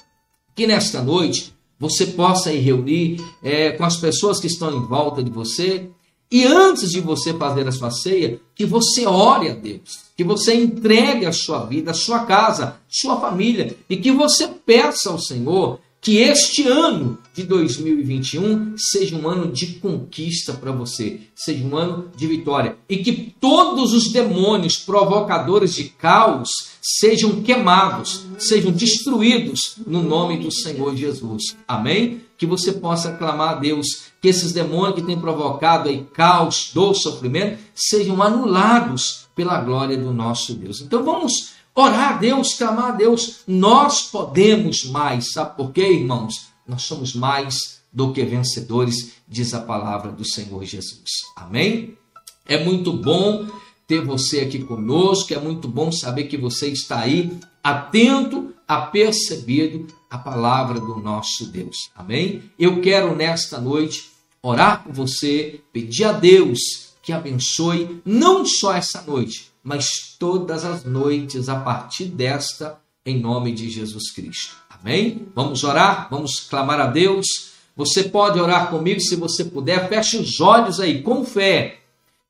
que 0.54 0.68
nesta 0.68 1.02
noite 1.02 1.57
você 1.80 2.08
possa 2.08 2.52
ir 2.52 2.60
reunir 2.60 3.24
é, 3.44 3.72
com 3.72 3.84
as 3.84 3.98
pessoas 3.98 4.40
que 4.40 4.48
estão 4.48 4.76
em 4.76 4.86
volta 4.88 5.24
de 5.24 5.30
você. 5.30 5.90
E 6.30 6.44
antes 6.44 6.92
de 6.92 7.00
você 7.00 7.34
fazer 7.34 7.68
a 7.68 7.72
sua 7.72 7.92
ceia, 7.92 8.40
que 8.54 8.66
você 8.66 9.06
ore 9.06 9.50
a 9.50 9.54
Deus, 9.54 10.08
que 10.16 10.24
você 10.24 10.54
entregue 10.56 11.26
a 11.26 11.32
sua 11.32 11.66
vida, 11.66 11.92
a 11.92 11.94
sua 11.94 12.26
casa, 12.26 12.76
sua 12.90 13.20
família, 13.20 13.78
e 13.90 13.96
que 13.96 14.12
você 14.12 14.48
peça 14.48 15.10
ao 15.10 15.20
Senhor 15.20 15.80
que 16.02 16.18
este 16.18 16.68
ano 16.68 17.18
de 17.34 17.44
2021 17.44 18.76
seja 18.78 19.16
um 19.16 19.28
ano 19.28 19.52
de 19.52 19.68
conquista 19.76 20.54
para 20.54 20.72
você, 20.72 21.22
seja 21.36 21.66
um 21.66 21.76
ano 21.76 22.10
de 22.16 22.28
vitória. 22.28 22.78
E 22.88 22.98
que 22.98 23.34
todos 23.40 23.94
os 23.94 24.12
demônios 24.12 24.78
provocadores 24.78 25.76
de 25.76 25.86
caos 25.86 26.50
sejam 26.88 27.42
queimados, 27.42 28.26
sejam 28.40 28.72
destruídos 28.72 29.76
no 29.86 30.02
nome 30.02 30.38
do 30.38 30.50
Senhor 30.50 30.96
Jesus. 30.96 31.58
Amém? 31.68 32.22
Que 32.38 32.46
você 32.46 32.72
possa 32.72 33.12
clamar 33.12 33.50
a 33.50 33.60
Deus 33.60 34.04
que 34.22 34.30
esses 34.30 34.54
demônios 34.54 34.96
que 34.96 35.06
têm 35.06 35.20
provocado 35.20 35.90
aí 35.90 36.06
caos, 36.14 36.72
dor, 36.74 36.96
sofrimento, 36.96 37.60
sejam 37.76 38.24
anulados 38.24 39.28
pela 39.36 39.60
glória 39.60 39.98
do 39.98 40.14
nosso 40.14 40.54
Deus. 40.54 40.80
Então 40.80 41.04
vamos 41.04 41.52
orar 41.76 42.14
a 42.14 42.18
Deus, 42.18 42.54
clamar 42.54 42.92
a 42.92 42.96
Deus. 42.96 43.40
Nós 43.46 44.04
podemos 44.04 44.86
mais, 44.86 45.34
sabe 45.34 45.58
por 45.58 45.74
quê, 45.74 45.92
irmãos? 45.92 46.48
Nós 46.66 46.84
somos 46.84 47.14
mais 47.14 47.82
do 47.92 48.14
que 48.14 48.24
vencedores, 48.24 49.12
diz 49.28 49.54
a 49.54 49.60
palavra 49.60 50.12
do 50.12 50.26
Senhor 50.26 50.64
Jesus. 50.64 51.10
Amém? 51.36 51.98
É 52.46 52.64
muito 52.64 52.94
bom 52.94 53.46
ter 53.88 54.04
você 54.04 54.42
aqui 54.42 54.60
conosco. 54.60 55.34
É 55.34 55.40
muito 55.40 55.68
bom 55.68 55.92
saber 55.92 56.26
que 56.26 56.38
você 56.38 56.68
está 56.68 57.00
aí 57.00 57.40
atento, 57.64 58.54
apercebido 58.68 59.88
a 60.10 60.18
palavra 60.18 60.80
do 60.80 60.98
nosso 60.98 61.48
Deus. 61.48 61.90
Amém? 61.96 62.44
Eu 62.60 62.82
quero 62.82 63.16
nesta 63.16 63.60
noite 63.60 64.12
orar 64.42 64.84
por 64.84 64.94
você, 64.94 65.62
pedir 65.74 66.06
a 66.06 66.12
Deus 66.12 66.88
que 67.02 67.14
abençoe 67.14 68.02
não 68.06 68.46
só 68.46 68.74
essa 68.74 69.02
noite, 69.02 69.50
mas 69.64 70.16
todas 70.20 70.66
as 70.66 70.84
noites 70.84 71.48
a 71.48 71.58
partir 71.58 72.06
desta, 72.06 72.78
em 73.06 73.20
nome 73.20 73.54
de 73.54 73.70
Jesus 73.70 74.12
Cristo. 74.12 74.56
Amém? 74.70 75.28
Vamos 75.34 75.64
orar, 75.64 76.10
vamos 76.12 76.42
clamar 76.42 76.82
a 76.82 76.88
Deus. 76.88 77.52
Você 77.78 78.04
pode 78.04 78.40
orar 78.40 78.70
comigo 78.70 79.00
se 79.00 79.16
você 79.16 79.46
puder, 79.46 79.88
feche 79.88 80.18
os 80.18 80.42
olhos 80.42 80.80
aí 80.80 81.02
com 81.02 81.24
fé, 81.24 81.77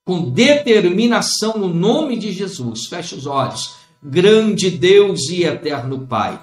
com 0.08 0.22
determinação 0.30 1.58
no 1.58 1.68
nome 1.68 2.16
de 2.18 2.32
Jesus. 2.32 2.86
Feche 2.86 3.14
os 3.14 3.26
olhos. 3.28 3.76
Grande 4.02 4.72
Deus 4.72 5.28
e 5.30 5.44
eterno 5.44 6.08
Pai. 6.08 6.40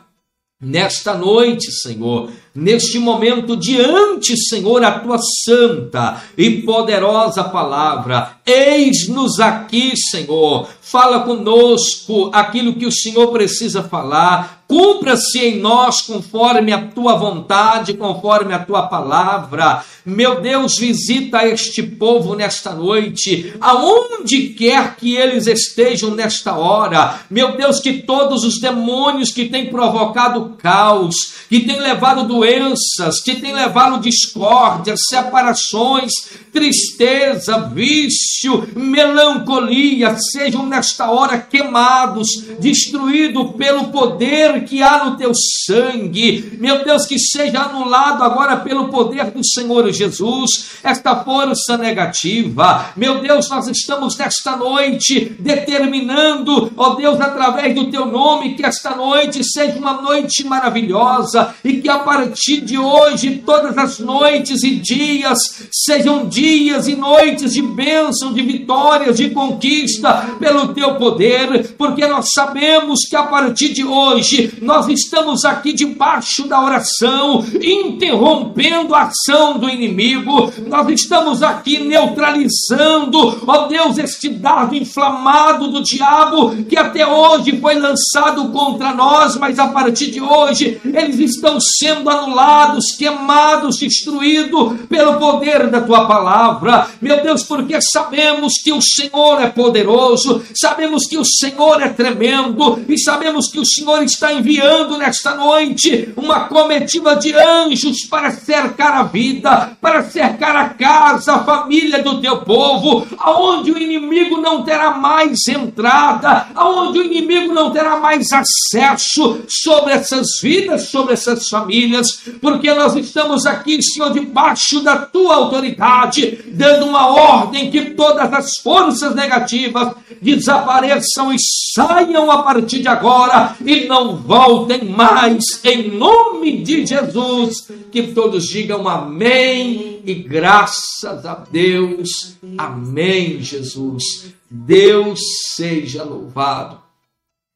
Nesta 0.60 1.14
noite, 1.14 1.72
Senhor, 1.72 2.30
neste 2.54 2.98
momento, 2.98 3.56
diante, 3.56 4.36
Senhor, 4.36 4.84
a 4.84 4.98
tua 4.98 5.18
santa 5.44 6.22
e 6.36 6.62
poderosa 6.62 7.42
palavra, 7.44 8.36
eis-nos 8.46 9.40
aqui, 9.40 9.94
Senhor, 9.96 10.68
fala 10.82 11.20
conosco 11.20 12.30
aquilo 12.34 12.74
que 12.74 12.86
o 12.86 12.92
Senhor 12.92 13.28
precisa 13.28 13.82
falar, 13.82 14.63
cumpra-se 14.74 15.38
em 15.38 15.60
nós 15.60 16.00
conforme 16.00 16.72
a 16.72 16.88
tua 16.88 17.14
vontade, 17.14 17.94
conforme 17.94 18.52
a 18.52 18.58
tua 18.58 18.88
palavra. 18.88 19.84
Meu 20.04 20.40
Deus, 20.40 20.76
visita 20.76 21.46
este 21.46 21.80
povo 21.80 22.34
nesta 22.34 22.74
noite, 22.74 23.54
aonde 23.60 24.48
quer 24.48 24.96
que 24.96 25.14
eles 25.14 25.46
estejam 25.46 26.10
nesta 26.10 26.58
hora. 26.58 27.20
Meu 27.30 27.56
Deus, 27.56 27.78
que 27.78 28.02
todos 28.02 28.42
os 28.42 28.60
demônios 28.60 29.30
que 29.30 29.48
têm 29.48 29.70
provocado 29.70 30.56
caos, 30.58 31.14
que 31.48 31.60
têm 31.60 31.78
levado 31.78 32.26
doenças, 32.26 33.22
que 33.24 33.36
têm 33.36 33.54
levado 33.54 34.00
discórdia, 34.00 34.94
separações, 34.96 36.12
tristeza, 36.52 37.70
vício, 37.72 38.68
melancolia, 38.74 40.16
sejam 40.18 40.66
nesta 40.66 41.10
hora 41.10 41.38
queimados, 41.38 42.28
destruídos 42.58 43.52
pelo 43.56 43.88
poder 43.88 44.63
que 44.64 44.82
há 44.82 45.04
no 45.04 45.16
teu 45.16 45.32
sangue. 45.66 46.56
Meu 46.58 46.84
Deus, 46.84 47.06
que 47.06 47.18
seja 47.18 47.62
anulado 47.62 48.22
agora 48.22 48.56
pelo 48.56 48.88
poder 48.88 49.30
do 49.30 49.44
Senhor 49.44 49.90
Jesus, 49.92 50.70
esta 50.82 51.16
força 51.16 51.76
negativa. 51.76 52.92
Meu 52.96 53.20
Deus, 53.20 53.48
nós 53.48 53.68
estamos 53.68 54.16
nesta 54.16 54.56
noite 54.56 55.36
determinando, 55.38 56.72
ó 56.76 56.94
Deus, 56.94 57.20
através 57.20 57.74
do 57.74 57.90
teu 57.90 58.06
nome, 58.06 58.54
que 58.54 58.64
esta 58.64 58.94
noite 58.96 59.42
seja 59.44 59.78
uma 59.78 60.00
noite 60.00 60.44
maravilhosa 60.44 61.54
e 61.64 61.80
que 61.80 61.88
a 61.88 61.98
partir 61.98 62.60
de 62.60 62.78
hoje, 62.78 63.42
todas 63.44 63.76
as 63.76 63.98
noites 63.98 64.62
e 64.62 64.76
dias 64.76 65.38
sejam 65.70 66.26
dias 66.28 66.88
e 66.88 66.96
noites 66.96 67.54
de 67.54 67.62
bênção, 67.62 68.32
de 68.32 68.42
vitórias, 68.42 69.16
de 69.16 69.30
conquista 69.30 70.36
pelo 70.38 70.74
teu 70.74 70.96
poder, 70.96 71.74
porque 71.76 72.06
nós 72.06 72.26
sabemos 72.32 73.00
que 73.08 73.16
a 73.16 73.24
partir 73.24 73.72
de 73.72 73.84
hoje 73.84 74.43
nós 74.60 74.88
estamos 74.88 75.44
aqui 75.44 75.72
debaixo 75.72 76.46
da 76.48 76.62
oração, 76.62 77.44
interrompendo 77.62 78.94
a 78.94 79.02
ação 79.02 79.58
do 79.58 79.68
inimigo, 79.68 80.52
nós 80.66 80.88
estamos 80.88 81.42
aqui 81.42 81.78
neutralizando, 81.78 83.42
ó 83.46 83.66
Deus, 83.66 83.98
este 83.98 84.28
dardo 84.28 84.74
inflamado 84.74 85.68
do 85.68 85.82
diabo 85.82 86.64
que 86.64 86.76
até 86.76 87.06
hoje 87.06 87.58
foi 87.60 87.78
lançado 87.78 88.48
contra 88.50 88.92
nós, 88.92 89.36
mas 89.36 89.58
a 89.58 89.68
partir 89.68 90.10
de 90.10 90.20
hoje 90.20 90.80
eles 90.84 91.18
estão 91.18 91.58
sendo 91.60 92.10
anulados, 92.10 92.94
queimados, 92.96 93.78
destruídos 93.78 94.80
pelo 94.88 95.18
poder 95.18 95.68
da 95.68 95.80
tua 95.80 96.06
palavra, 96.06 96.88
meu 97.00 97.22
Deus, 97.22 97.42
porque 97.42 97.80
sabemos 97.80 98.54
que 98.62 98.72
o 98.72 98.80
Senhor 98.80 99.40
é 99.40 99.48
poderoso, 99.48 100.42
sabemos 100.54 101.06
que 101.06 101.16
o 101.16 101.24
Senhor 101.24 101.80
é 101.82 101.88
tremendo 101.88 102.84
e 102.88 102.98
sabemos 102.98 103.48
que 103.50 103.58
o 103.58 103.64
Senhor 103.64 104.02
está 104.02 104.32
enviando 104.38 104.98
nesta 104.98 105.34
noite 105.34 106.12
uma 106.16 106.40
comitiva 106.40 107.16
de 107.16 107.32
anjos 107.34 108.06
para 108.08 108.30
cercar 108.30 108.94
a 108.94 109.02
vida, 109.04 109.76
para 109.80 110.04
cercar 110.04 110.56
a 110.56 110.68
casa, 110.70 111.34
a 111.34 111.44
família 111.44 112.02
do 112.02 112.20
teu 112.20 112.38
povo, 112.38 113.06
aonde 113.18 113.70
o 113.70 113.78
inimigo 113.78 114.40
não 114.40 114.62
terá 114.62 114.92
mais 114.92 115.46
entrada, 115.48 116.48
aonde 116.54 116.98
o 116.98 117.04
inimigo 117.04 117.52
não 117.52 117.70
terá 117.70 117.98
mais 117.98 118.28
acesso 118.32 119.42
sobre 119.48 119.92
essas 119.92 120.26
vidas, 120.42 120.88
sobre 120.88 121.14
essas 121.14 121.48
famílias, 121.48 122.22
porque 122.40 122.72
nós 122.74 122.94
estamos 122.96 123.46
aqui, 123.46 123.82
Senhor, 123.82 124.12
debaixo 124.12 124.80
da 124.80 124.96
tua 124.96 125.36
autoridade, 125.36 126.44
dando 126.48 126.86
uma 126.86 127.08
ordem 127.08 127.70
que 127.70 127.90
todas 127.90 128.32
as 128.32 128.58
forças 128.62 129.14
negativas 129.14 129.94
desapareçam 130.20 131.32
e 131.32 131.36
saiam 131.74 132.30
a 132.30 132.42
partir 132.42 132.80
de 132.80 132.88
agora 132.88 133.56
e 133.64 133.86
não 133.86 134.16
voltem 134.24 134.84
mais, 134.86 135.44
em 135.64 135.90
nome 135.90 136.62
de 136.62 136.86
Jesus. 136.86 137.68
Que 137.92 138.14
todos 138.14 138.46
digam 138.46 138.88
amém 138.88 140.00
e 140.04 140.14
graças 140.14 141.24
a 141.26 141.34
Deus. 141.34 142.36
Amém, 142.56 143.40
Jesus. 143.40 144.32
Deus 144.50 145.20
seja 145.54 146.02
louvado 146.02 146.80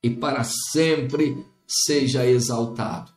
e 0.03 0.11
para 0.11 0.45
sempre 0.45 1.45
seja 1.67 2.27
exaltado. 2.27 3.11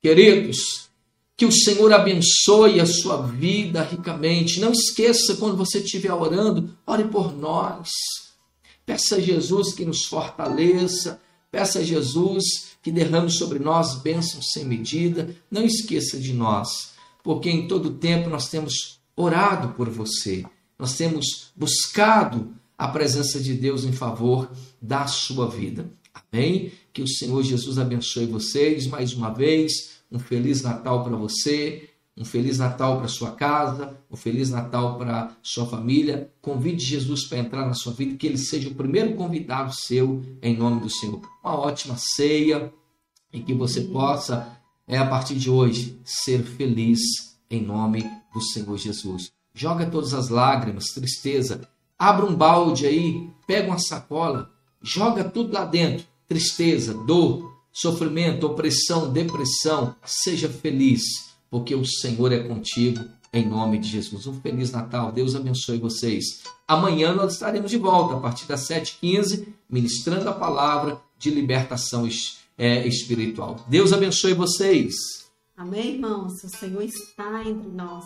Queridos, 0.00 0.88
que 1.36 1.46
o 1.46 1.52
Senhor 1.52 1.92
abençoe 1.92 2.80
a 2.80 2.86
sua 2.86 3.22
vida 3.22 3.82
ricamente. 3.82 4.60
Não 4.60 4.72
esqueça, 4.72 5.36
quando 5.36 5.56
você 5.56 5.78
estiver 5.78 6.12
orando, 6.12 6.76
ore 6.86 7.04
por 7.04 7.36
nós. 7.36 7.88
Peça 8.84 9.16
a 9.16 9.20
Jesus 9.20 9.74
que 9.74 9.84
nos 9.84 10.04
fortaleça. 10.04 11.20
Peça 11.50 11.78
a 11.78 11.82
Jesus 11.82 12.67
que 12.88 12.92
derrame 12.92 13.30
sobre 13.30 13.58
nós 13.58 13.96
bênçãos 13.96 14.50
sem 14.50 14.64
medida. 14.64 15.36
Não 15.50 15.62
esqueça 15.62 16.18
de 16.18 16.32
nós, 16.32 16.94
porque 17.22 17.50
em 17.50 17.68
todo 17.68 17.90
tempo 17.98 18.30
nós 18.30 18.48
temos 18.48 18.98
orado 19.14 19.74
por 19.74 19.90
você. 19.90 20.46
Nós 20.78 20.96
temos 20.96 21.52
buscado 21.54 22.54
a 22.78 22.88
presença 22.88 23.38
de 23.40 23.52
Deus 23.52 23.84
em 23.84 23.92
favor 23.92 24.50
da 24.80 25.06
sua 25.06 25.50
vida. 25.50 25.90
Amém? 26.32 26.72
Que 26.90 27.02
o 27.02 27.08
Senhor 27.08 27.42
Jesus 27.42 27.78
abençoe 27.78 28.24
vocês 28.24 28.86
mais 28.86 29.12
uma 29.12 29.30
vez 29.30 29.98
um 30.10 30.18
Feliz 30.18 30.62
Natal 30.62 31.04
para 31.04 31.14
você, 31.14 31.90
um 32.16 32.24
Feliz 32.24 32.56
Natal 32.56 32.96
para 32.96 33.08
sua 33.08 33.32
casa, 33.32 33.98
um 34.10 34.16
Feliz 34.16 34.48
Natal 34.48 34.96
para 34.96 35.36
sua 35.42 35.66
família. 35.66 36.32
Convide 36.40 36.82
Jesus 36.82 37.26
para 37.26 37.38
entrar 37.38 37.66
na 37.66 37.74
sua 37.74 37.92
vida, 37.92 38.16
que 38.16 38.26
ele 38.26 38.38
seja 38.38 38.70
o 38.70 38.74
primeiro 38.74 39.14
convidado 39.14 39.74
seu, 39.74 40.22
em 40.40 40.56
nome 40.56 40.80
do 40.80 40.88
Senhor. 40.88 41.20
Uma 41.44 41.58
ótima 41.58 41.96
ceia 41.98 42.72
e 43.32 43.40
que 43.40 43.54
você 43.54 43.82
possa, 43.82 44.58
é, 44.86 44.98
a 44.98 45.06
partir 45.06 45.34
de 45.34 45.50
hoje, 45.50 46.00
ser 46.04 46.42
feliz 46.42 47.00
em 47.50 47.62
nome 47.62 48.08
do 48.32 48.40
Senhor 48.40 48.76
Jesus. 48.76 49.32
Joga 49.54 49.86
todas 49.86 50.14
as 50.14 50.28
lágrimas, 50.28 50.86
tristeza, 50.94 51.68
abra 51.98 52.24
um 52.24 52.34
balde 52.34 52.86
aí, 52.86 53.28
pega 53.46 53.68
uma 53.68 53.78
sacola, 53.78 54.50
joga 54.80 55.24
tudo 55.24 55.52
lá 55.52 55.64
dentro. 55.64 56.06
Tristeza, 56.28 56.94
dor, 56.94 57.58
sofrimento, 57.72 58.46
opressão, 58.46 59.10
depressão, 59.12 59.94
seja 60.04 60.48
feliz, 60.48 61.02
porque 61.50 61.74
o 61.74 61.84
Senhor 61.84 62.32
é 62.32 62.40
contigo, 62.40 63.04
em 63.32 63.46
nome 63.46 63.78
de 63.78 63.88
Jesus. 63.88 64.26
Um 64.26 64.40
Feliz 64.40 64.70
Natal, 64.70 65.12
Deus 65.12 65.34
abençoe 65.34 65.78
vocês. 65.78 66.42
Amanhã 66.66 67.14
nós 67.14 67.34
estaremos 67.34 67.70
de 67.70 67.76
volta, 67.76 68.16
a 68.16 68.20
partir 68.20 68.46
das 68.46 68.68
7h15, 68.68 69.48
ministrando 69.68 70.28
a 70.28 70.32
palavra 70.32 71.00
de 71.18 71.30
libertação 71.30 72.06
é, 72.58 72.86
espiritual. 72.86 73.64
Deus 73.68 73.92
abençoe 73.92 74.34
vocês. 74.34 74.94
Amém, 75.56 75.94
irmãos? 75.94 76.42
O 76.42 76.48
Senhor 76.48 76.82
está 76.82 77.42
entre 77.44 77.68
nós. 77.68 78.04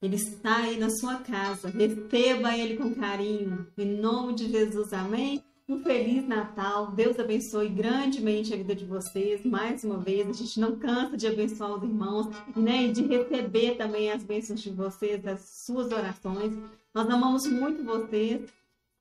Ele 0.00 0.16
está 0.16 0.58
aí 0.58 0.78
na 0.78 0.90
sua 0.90 1.16
casa. 1.16 1.68
Receba 1.68 2.56
Ele 2.56 2.76
com 2.76 2.94
carinho. 2.94 3.66
Em 3.76 3.96
nome 3.96 4.34
de 4.34 4.50
Jesus, 4.50 4.92
amém? 4.92 5.42
Um 5.68 5.82
feliz 5.82 6.26
Natal. 6.28 6.92
Deus 6.92 7.18
abençoe 7.18 7.68
grandemente 7.70 8.52
a 8.52 8.56
vida 8.56 8.74
de 8.74 8.84
vocês. 8.84 9.44
Mais 9.44 9.82
uma 9.82 9.98
vez, 9.98 10.28
a 10.28 10.32
gente 10.32 10.60
não 10.60 10.76
cansa 10.76 11.16
de 11.16 11.26
abençoar 11.26 11.76
os 11.76 11.82
irmãos 11.82 12.26
né, 12.54 12.84
e 12.84 12.92
de 12.92 13.02
receber 13.06 13.76
também 13.76 14.12
as 14.12 14.22
bênçãos 14.22 14.60
de 14.60 14.70
vocês, 14.70 15.22
das 15.22 15.40
suas 15.64 15.90
orações. 15.90 16.52
Nós 16.92 17.08
amamos 17.08 17.46
muito 17.46 17.82
vocês, 17.82 18.42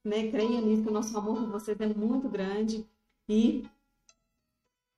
né? 0.05 0.29
Creia 0.29 0.61
nisso, 0.61 0.83
que 0.83 0.89
o 0.89 0.93
nosso 0.93 1.17
amor 1.17 1.37
por 1.37 1.49
vocês 1.49 1.77
é 1.81 1.87
muito 1.87 2.29
grande. 2.29 2.85
E 3.27 3.65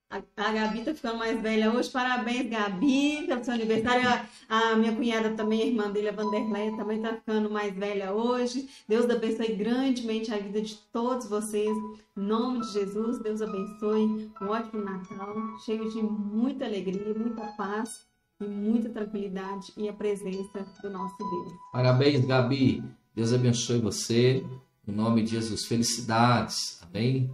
A, 0.10 0.52
Gabi 0.52 0.84
tá 0.84 0.94
ficando 0.94 1.18
mais 1.18 1.42
velha 1.42 1.72
hoje. 1.72 1.90
Parabéns, 1.90 2.50
Gabi, 2.50 3.26
pelo 3.26 3.44
seu 3.44 3.54
aniversário. 3.54 4.08
A, 4.48 4.72
a 4.72 4.76
minha 4.76 4.96
cunhada 4.96 5.32
também, 5.32 5.62
a 5.62 5.66
irmã 5.66 5.92
dele, 5.92 6.10
a 6.10 6.12
Vanderlei, 6.12 6.76
também 6.76 7.02
tá 7.02 7.16
ficando 7.16 7.50
mais 7.50 7.76
velha 7.76 8.14
hoje. 8.14 8.70
Deus 8.88 9.10
abençoe 9.10 9.56
grandemente 9.56 10.34
a 10.34 10.38
vida 10.38 10.62
de 10.62 10.76
todos 10.94 11.28
vocês. 11.28 11.76
Em 12.16 12.22
nome 12.22 12.62
de 12.62 12.72
Jesus, 12.72 13.20
Deus 13.20 13.42
abençoe. 13.42 14.32
Um 14.42 14.48
ótimo 14.48 14.84
Natal, 14.84 15.36
cheio 15.66 15.90
de 15.92 16.02
muita 16.02 16.66
alegria, 16.66 17.14
muita 17.14 17.48
paz 17.58 18.06
e 18.40 18.46
muita 18.46 18.90
tranquilidade 18.90 19.74
e 19.76 19.90
a 19.90 19.94
presença 19.94 20.66
do 20.82 20.90
nosso 20.90 21.18
Deus. 21.18 21.54
Parabéns, 21.72 22.26
Gabi. 22.26 22.84
Deus 23.14 23.34
abençoe 23.34 23.80
você. 23.80 24.46
Em 24.88 24.92
nome 24.92 25.24
de 25.24 25.32
Jesus, 25.32 25.66
felicidades. 25.66 26.80
Amém? 26.84 27.32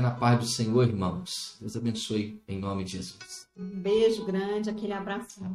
Na 0.00 0.10
paz 0.10 0.38
do 0.38 0.46
Senhor, 0.46 0.88
irmãos. 0.88 1.58
Deus 1.60 1.76
abençoe 1.76 2.42
em 2.48 2.58
nome 2.58 2.84
de 2.84 2.92
Jesus. 2.92 3.46
Um 3.54 3.68
beijo 3.80 4.24
grande, 4.24 4.70
aquele 4.70 4.94
abraço. 4.94 5.44
Abraço. 5.44 5.52